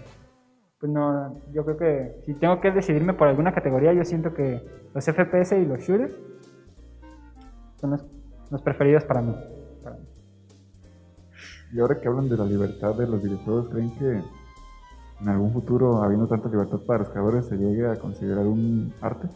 [0.79, 4.63] pues no, yo creo que si tengo que decidirme por alguna categoría, yo siento que
[4.95, 6.15] los FPS y los shooters
[7.77, 9.35] son los, preferidos para mí.
[9.83, 10.07] para mí.
[11.73, 14.23] Y ahora que hablan de la libertad de los videojuegos, ¿creen que
[15.21, 19.29] en algún futuro, habiendo tanta libertad para los creadores, se llegue a considerar un arte?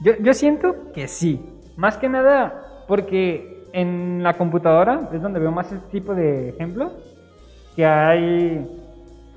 [0.00, 1.44] Yo, siento que sí.
[1.76, 6.92] Más que nada porque en la computadora es donde veo más este tipo de ejemplos.
[7.74, 8.66] Que hay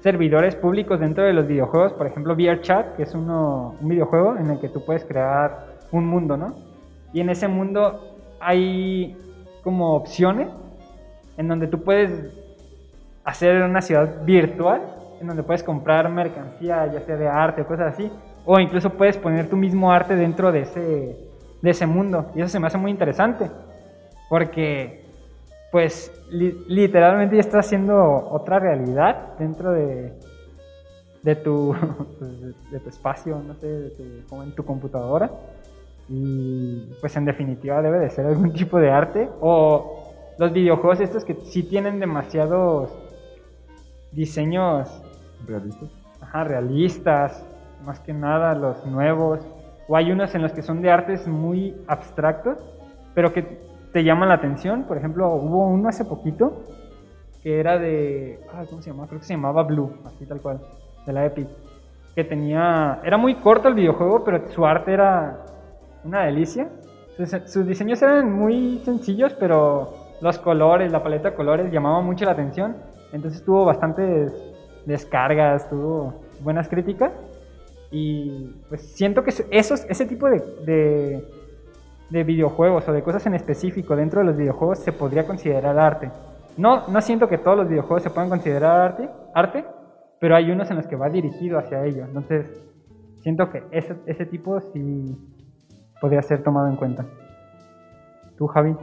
[0.01, 1.93] servidores públicos dentro de los videojuegos.
[1.93, 6.05] Por ejemplo, VRChat, que es uno, un videojuego en el que tú puedes crear un
[6.05, 6.55] mundo, ¿no?
[7.13, 9.17] Y en ese mundo hay
[9.63, 10.49] como opciones
[11.37, 12.40] en donde tú puedes
[13.23, 14.81] hacer una ciudad virtual
[15.19, 18.11] en donde puedes comprar mercancía, ya sea de arte o cosas así,
[18.45, 21.15] o incluso puedes poner tu mismo arte dentro de ese,
[21.61, 22.31] de ese mundo.
[22.35, 23.49] Y eso se me hace muy interesante,
[24.29, 25.05] porque
[25.71, 27.95] pues li- literalmente ya estás haciendo
[28.31, 30.11] otra realidad dentro de,
[31.21, 31.75] de, tu,
[32.19, 35.29] pues, de, tu espacio, no sé, de tu- en tu computadora.
[36.09, 39.29] Y pues en definitiva debe de ser algún tipo de arte.
[39.39, 40.03] O
[40.37, 42.89] los videojuegos estos que sí tienen demasiados
[44.11, 45.01] diseños
[45.47, 45.89] ¿Realistas?
[46.21, 47.45] ajá, realistas,
[47.85, 49.39] más que nada los nuevos.
[49.87, 52.57] O hay unos en los que son de artes muy abstractos,
[53.13, 53.59] pero que
[53.91, 54.83] te llaman la atención.
[54.83, 56.63] Por ejemplo, hubo uno hace poquito
[57.43, 58.39] que era de.
[58.53, 59.07] ay, ¿Cómo se llamaba?
[59.07, 60.61] Creo que se llamaba Blue, así tal cual,
[61.05, 61.47] de la Epic.
[62.15, 62.99] Que tenía.
[63.03, 65.45] Era muy corto el videojuego, pero su arte era
[66.03, 66.69] una delicia.
[67.17, 72.25] Sus, sus diseños eran muy sencillos, pero los colores, la paleta de colores llamaban mucho
[72.25, 72.75] la atención.
[73.13, 74.33] Entonces tuvo bastantes
[74.85, 77.11] descargas, tuvo buenas críticas.
[77.91, 81.27] Y pues siento que esos, ese tipo de, de,
[82.09, 86.09] de videojuegos o de cosas en específico dentro de los videojuegos se podría considerar arte.
[86.57, 89.65] No, no siento que todos los videojuegos se puedan considerar arte, arte,
[90.19, 92.05] pero hay unos en los que va dirigido hacia ello.
[92.05, 92.45] Entonces,
[93.19, 95.17] siento que ese, ese tipo sí
[95.99, 97.05] podría ser tomado en cuenta.
[98.37, 98.75] ¿Tú, Javi?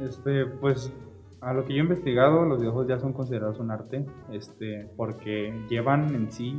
[0.00, 0.92] Este, pues
[1.40, 5.52] a lo que yo he investigado, los videojuegos ya son considerados un arte, este, porque
[5.68, 6.58] llevan en sí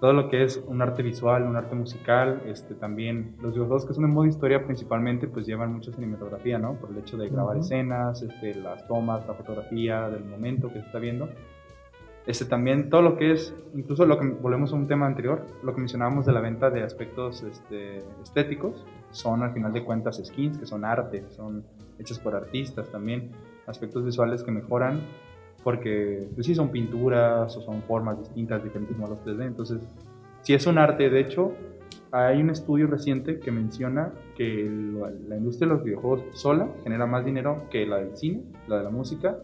[0.00, 3.94] todo lo que es un arte visual, un arte musical, este, también los videojuegos que
[3.94, 6.74] son en modo historia principalmente, pues llevan mucha cinematografía, ¿no?
[6.74, 7.64] Por el hecho de grabar Ujú.
[7.64, 11.28] escenas, este, las tomas, la fotografía del momento que se está viendo.
[12.26, 15.72] Este, también todo lo que es, incluso lo que volvemos a un tema anterior, lo
[15.72, 20.58] que mencionábamos de la venta de aspectos este, estéticos, son al final de cuentas skins,
[20.58, 21.64] que son arte, son
[21.98, 23.30] hechas por artistas también,
[23.66, 25.00] aspectos visuales que mejoran,
[25.64, 29.80] porque pues sí son pinturas o son formas distintas, diferentes modelos 3D, entonces
[30.42, 31.52] si es un arte, de hecho,
[32.12, 37.04] hay un estudio reciente que menciona que el- la industria de los videojuegos sola genera
[37.06, 39.36] más dinero que la del cine, la de la música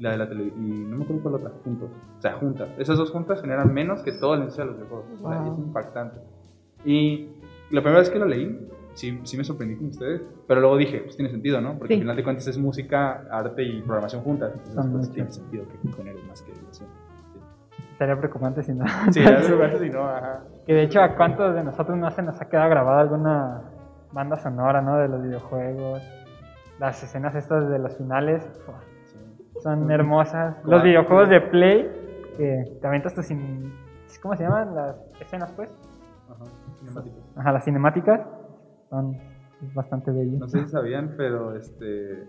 [0.00, 1.90] la de la televisión, y no me acuerdo cuál otra, juntos.
[2.18, 2.68] O sea, juntas.
[2.78, 5.06] Esas dos juntas generan menos que toda la industria de los videojuegos.
[5.20, 5.52] O sea, Wow.
[5.52, 6.20] es impactante.
[6.84, 7.26] Y
[7.72, 8.68] la primera vez que lo leí,
[8.98, 11.78] sí, sí me sorprendí con ustedes, pero luego dije, pues tiene sentido, ¿no?
[11.78, 11.94] Porque Sí.
[11.94, 14.52] al final de cuentas es música, arte y programación juntas.
[14.68, 16.84] Entonces, pues tiene sentido que genere más que eso.
[17.92, 18.84] Estaría preocupante si no.
[19.12, 20.40] Sí, sí lugar si no, ajá.
[20.66, 23.62] Que de hecho, ¿a cuántos de nosotros no se nos ha quedado grabada alguna
[24.12, 24.98] banda sonora, ¿no?
[24.98, 26.02] De los videojuegos.
[26.78, 28.42] Las escenas estas de los finales
[29.62, 30.56] son hermosas.
[30.64, 31.90] Los videojuegos de Play,
[32.36, 33.28] que te aventas tus...
[33.30, 33.72] cin-
[34.22, 34.74] ¿Cómo se llaman?
[34.74, 35.68] Las escenas, pues.
[36.30, 36.44] Ajá,
[36.78, 37.16] cinemático.
[37.36, 38.20] Ajá, las cinemáticas.
[38.90, 39.16] Son
[39.74, 40.40] bastante bellas.
[40.40, 42.24] No sé si sabían, pero este,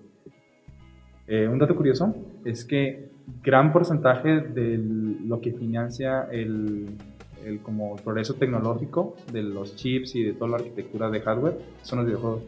[1.27, 3.09] eh, un dato curioso es que
[3.43, 4.79] gran porcentaje de
[5.25, 6.87] lo que financia el,
[7.45, 11.99] el como progreso tecnológico de los chips y de toda la arquitectura de hardware son
[11.99, 12.41] los videojuegos.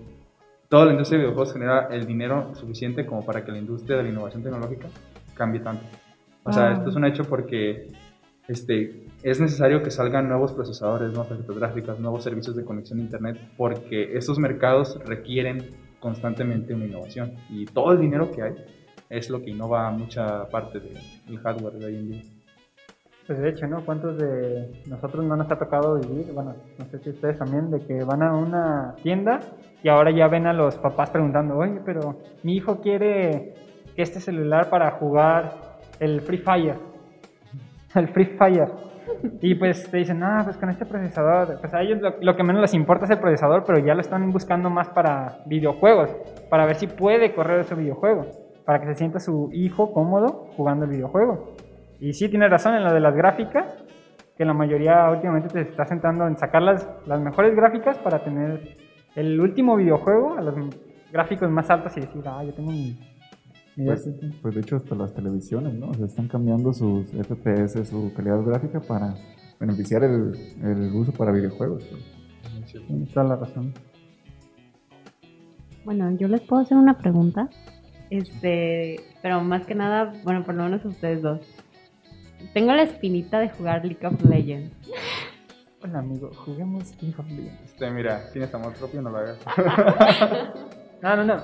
[0.68, 4.04] Toda la industria de videojuegos genera el dinero suficiente como para que la industria de
[4.04, 4.88] la innovación tecnológica
[5.36, 5.84] cambie tanto.
[6.44, 6.74] O sea, Ah.
[6.74, 7.92] esto es un hecho porque
[8.48, 13.04] este, es necesario que salgan nuevos procesadores, nuevas tarjetas gráficas, nuevos servicios de conexión a
[13.04, 15.70] Internet, porque estos mercados requieren
[16.00, 17.34] constantemente una innovación.
[17.50, 18.54] Y todo el dinero que hay
[19.10, 20.98] es lo que innova mucha parte de-
[21.28, 22.22] del hardware de hoy en día.
[23.28, 23.86] Pues de hecho, ¿no?
[23.86, 26.34] ¿Cuántos de nosotros no nos ha tocado vivir?
[26.34, 29.40] Bueno, no sé si ustedes también, de que van a una tienda
[29.84, 33.54] y ahora ya ven a los papás preguntando, oye, pero mi hijo quiere
[33.96, 35.54] este celular para jugar
[36.00, 36.76] el Free Fire.
[37.96, 38.70] El Free Fire.
[39.42, 42.62] Y pues te dicen, ah, pues con este procesador, pues a ellos lo, que menos
[42.62, 46.10] les importa es el procesador, pero ya lo están buscando más para videojuegos,
[46.50, 48.26] para ver si puede correr ese videojuego,
[48.66, 51.56] para que se sienta su hijo cómodo jugando el videojuego.
[52.00, 53.84] Y sí, tiene razón en lo de las gráficas,
[54.38, 58.78] que la mayoría últimamente te está centrando en sacar las, las mejores gráficas para tener
[59.16, 60.56] el último videojuego a los
[61.12, 62.98] gráficos más altos y decir, ah, yo tengo mi...
[63.76, 64.32] Pues, este".
[64.42, 65.90] pues de hecho hasta las televisiones, ¿no?
[65.90, 69.16] O sea, están cambiando sus FPS, su calidad gráfica para
[69.60, 71.84] beneficiar el, el uso para videojuegos.
[72.88, 73.74] Tienes toda la razón.
[75.86, 77.50] Bueno, yo les puedo hacer una pregunta.
[78.10, 81.40] Este, pero más que nada, bueno, por lo menos ustedes dos.
[82.54, 84.76] Tengo la espinita de jugar League of Legends.
[85.84, 87.62] Hola amigo, juguemos League of Legends.
[87.64, 89.38] Este, mira, tienes amor propio, no lo hagas.
[91.02, 91.42] No, no, no.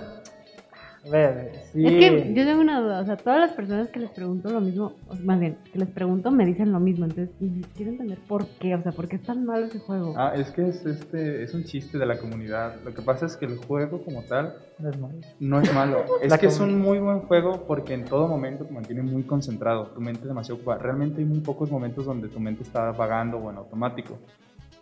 [1.08, 1.86] A ver, sí.
[1.86, 4.62] Es que yo tengo una duda, o sea, todas las personas que les pregunto lo
[4.62, 8.18] mismo, o más bien, que les pregunto me dicen lo mismo, entonces y quiero entender
[8.28, 10.14] por qué, o sea, por qué es tan malo ese juego.
[10.18, 12.76] Ah, es que es, este, es un chiste de la comunidad.
[12.84, 15.16] Lo que pasa es que el juego como tal No es malo.
[15.40, 16.06] no es malo.
[16.22, 19.24] Es La que es un muy buen juego porque en todo momento te mantiene muy
[19.24, 19.88] concentrado.
[19.88, 20.80] Tu mente es demasiado ocupada.
[20.80, 24.18] Realmente hay muy pocos momentos donde tu mente está vagando o en automático.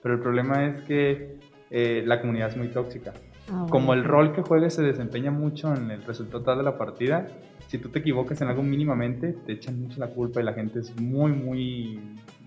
[0.01, 3.13] Pero el problema es que eh, la comunidad es muy tóxica.
[3.47, 3.67] Ah, bueno.
[3.69, 7.27] Como el rol que juegues se desempeña mucho en el resultado total de la partida,
[7.67, 10.79] si tú te equivocas en algo mínimamente, te echan mucho la culpa y la gente
[10.79, 11.99] es muy, muy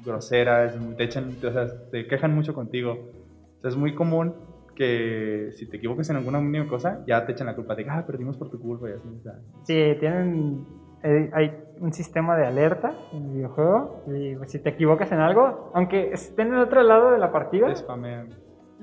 [0.04, 2.92] grosera, es muy- te, echan, o sea, te quejan mucho contigo.
[2.92, 4.34] O sea, es muy común
[4.74, 7.90] que si te equivocas en alguna mínima cosa, ya te echan la culpa de que,
[7.90, 9.08] ah, perdimos por tu culpa y así.
[9.08, 10.64] O sea, Sí, tienen.
[11.02, 14.04] eh, hay un sistema de alerta en el videojuego.
[14.06, 17.32] Y pues, si te equivocas en algo, aunque estén en el otro lado de la
[17.32, 18.28] partida, te spamean.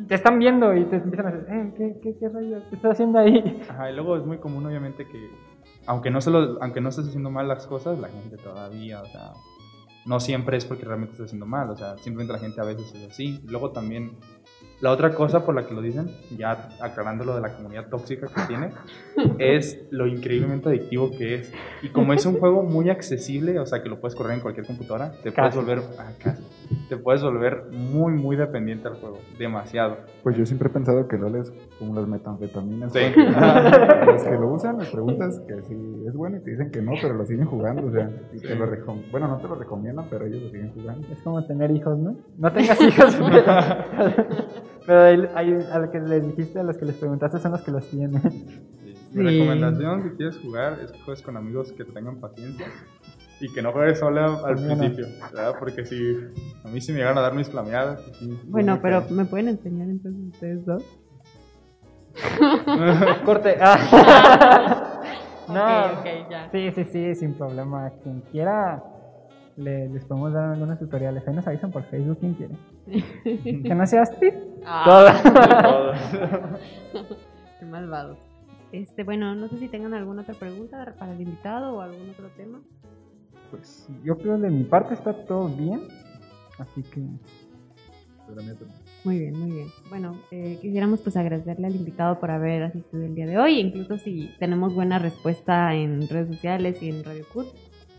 [0.08, 2.58] Te están viendo y te empiezan a decir, eh, ¿qué, qué, qué rollo?
[2.70, 3.62] ¿Qué estás haciendo ahí?
[3.70, 5.30] Ajá, y luego es muy común, obviamente, que
[5.88, 9.06] aunque no, se lo- aunque no estés haciendo mal las cosas, la gente todavía, o
[9.06, 9.32] sea,
[10.06, 12.94] no siempre es porque realmente estés haciendo mal, o sea, simplemente la gente a veces
[12.94, 13.40] es así.
[13.48, 14.12] Luego también,
[14.82, 18.28] la otra cosa por la que lo dicen, ya aclarando lo de la comunidad tóxica
[18.28, 18.70] que tiene,
[19.40, 21.54] es lo increíblemente adictivo que es.
[21.82, 24.66] Y como es un juego muy accesible, o sea, que lo puedes correr en cualquier
[24.68, 25.58] computadora, te puedes Casi.
[25.58, 26.44] volver, ah, casi.
[26.90, 29.98] Te puedes volver muy, muy dependiente al juego, demasiado.
[30.24, 32.92] Pues yo siempre he pensado que LOL es como las metanfetaminas.
[32.94, 33.00] Sí.
[34.06, 35.74] Los que lo usan les preguntas que si
[36.08, 37.88] es bueno y te dicen que no, pero lo siguen jugando.
[37.88, 40.72] O sea, y te lo recom- bueno, no te lo recomiendan, pero ellos lo siguen
[40.74, 41.08] jugando.
[41.12, 42.16] Es como tener hijos, ¿no?
[42.38, 43.16] No tengas hijos.
[44.88, 47.62] Pero hay, hay- a lo que les dijiste, a los que les preguntaste son los
[47.62, 48.22] que los tienen.
[48.22, 49.20] Mi Sí.
[49.40, 52.68] recomendación si quieres jugar es que juegues con amigos que tengan paciencia
[53.40, 54.76] y que no juegues sola al no.
[54.78, 55.56] principio, ¿verdad?
[55.60, 56.16] Porque si
[56.64, 58.02] a mí se me llegaron a dar mis flameadas.
[58.02, 59.16] pues sí, Bueno, pero feo.
[59.18, 60.84] ¿me pueden enseñar entonces ustedes dos?
[63.26, 63.58] Corte.
[65.48, 65.94] Ah.
[66.04, 66.04] no.
[66.30, 66.50] Ya.
[66.52, 67.92] Sí, sí, sí, sin problema.
[68.02, 68.82] Quien quiera,
[69.58, 71.28] le- les podemos dar algunos tutoriales.
[71.28, 72.56] Ahí nos avisan por Facebook, quien quiere.
[73.64, 74.34] que no sea Astrid.
[74.66, 75.14] Ah,
[75.64, 77.12] Todos.
[77.60, 78.18] qué malvado.
[78.72, 82.28] Este, bueno, no sé si tengan alguna otra pregunta para el invitado o algún otro
[82.36, 82.60] tema.
[83.52, 85.82] Pues yo creo de mi parte está todo bien.
[86.58, 87.02] Así que.
[89.04, 89.68] Muy bien, muy bien.
[89.90, 93.60] Bueno, eh, quisiéramos pues agradecerle al invitado por haber asistido el día de hoy.
[93.60, 97.48] Incluso si tenemos buena respuesta en redes sociales y en Radio Cut,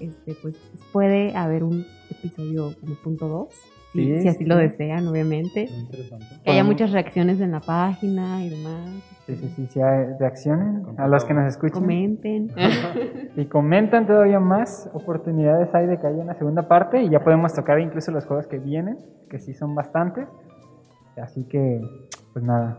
[0.00, 0.56] este, pues
[0.92, 3.48] puede haber un episodio como punto 2,
[3.96, 4.44] si, Sí, si así sí.
[4.44, 5.66] lo desean, obviamente.
[5.70, 6.26] Muy interesante.
[6.44, 8.88] Que haya muchas reacciones en la página y demás.
[9.26, 9.80] sí, sí, sí, sí,
[10.20, 11.80] reaccionen a los que nos escuchan.
[11.82, 12.50] Comenten.
[13.36, 17.52] Y comentan todavía más oportunidades hay de que haya una segunda parte y ya podemos
[17.52, 18.96] tocar incluso los juegos que vienen,
[19.28, 20.26] que sí son bastantes.
[21.20, 21.80] Así que,
[22.32, 22.78] pues nada.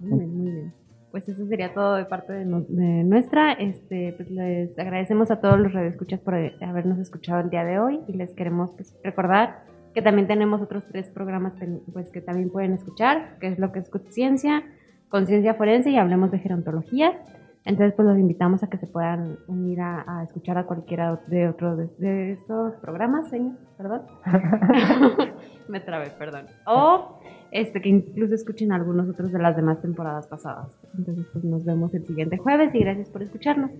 [0.00, 0.72] Muy bien, muy bien.
[1.12, 3.52] Pues eso sería todo de parte de, no- de nuestra.
[3.52, 8.00] Este, pues les agradecemos a todos los radioescuchas por habernos escuchado el día de hoy
[8.08, 9.58] y les queremos pues, recordar
[9.94, 11.54] que también tenemos otros tres programas
[11.92, 14.62] pues, que también pueden escuchar, que es lo que es Ciencia,
[15.08, 17.12] Conciencia Forense y Hablemos de Gerontología.
[17.64, 21.48] Entonces, pues los invitamos a que se puedan unir a, a escuchar a cualquiera de
[21.48, 24.02] otros de, de estos programas, señor, perdón.
[25.68, 26.46] Me trabé, perdón.
[26.66, 27.20] O
[27.52, 30.76] este, que incluso escuchen algunos otros de las demás temporadas pasadas.
[30.98, 33.70] Entonces, pues nos vemos el siguiente jueves y gracias por escucharnos.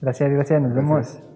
[0.00, 1.22] Gracias, gracias, nos Gracias.
[1.22, 1.35] vemos.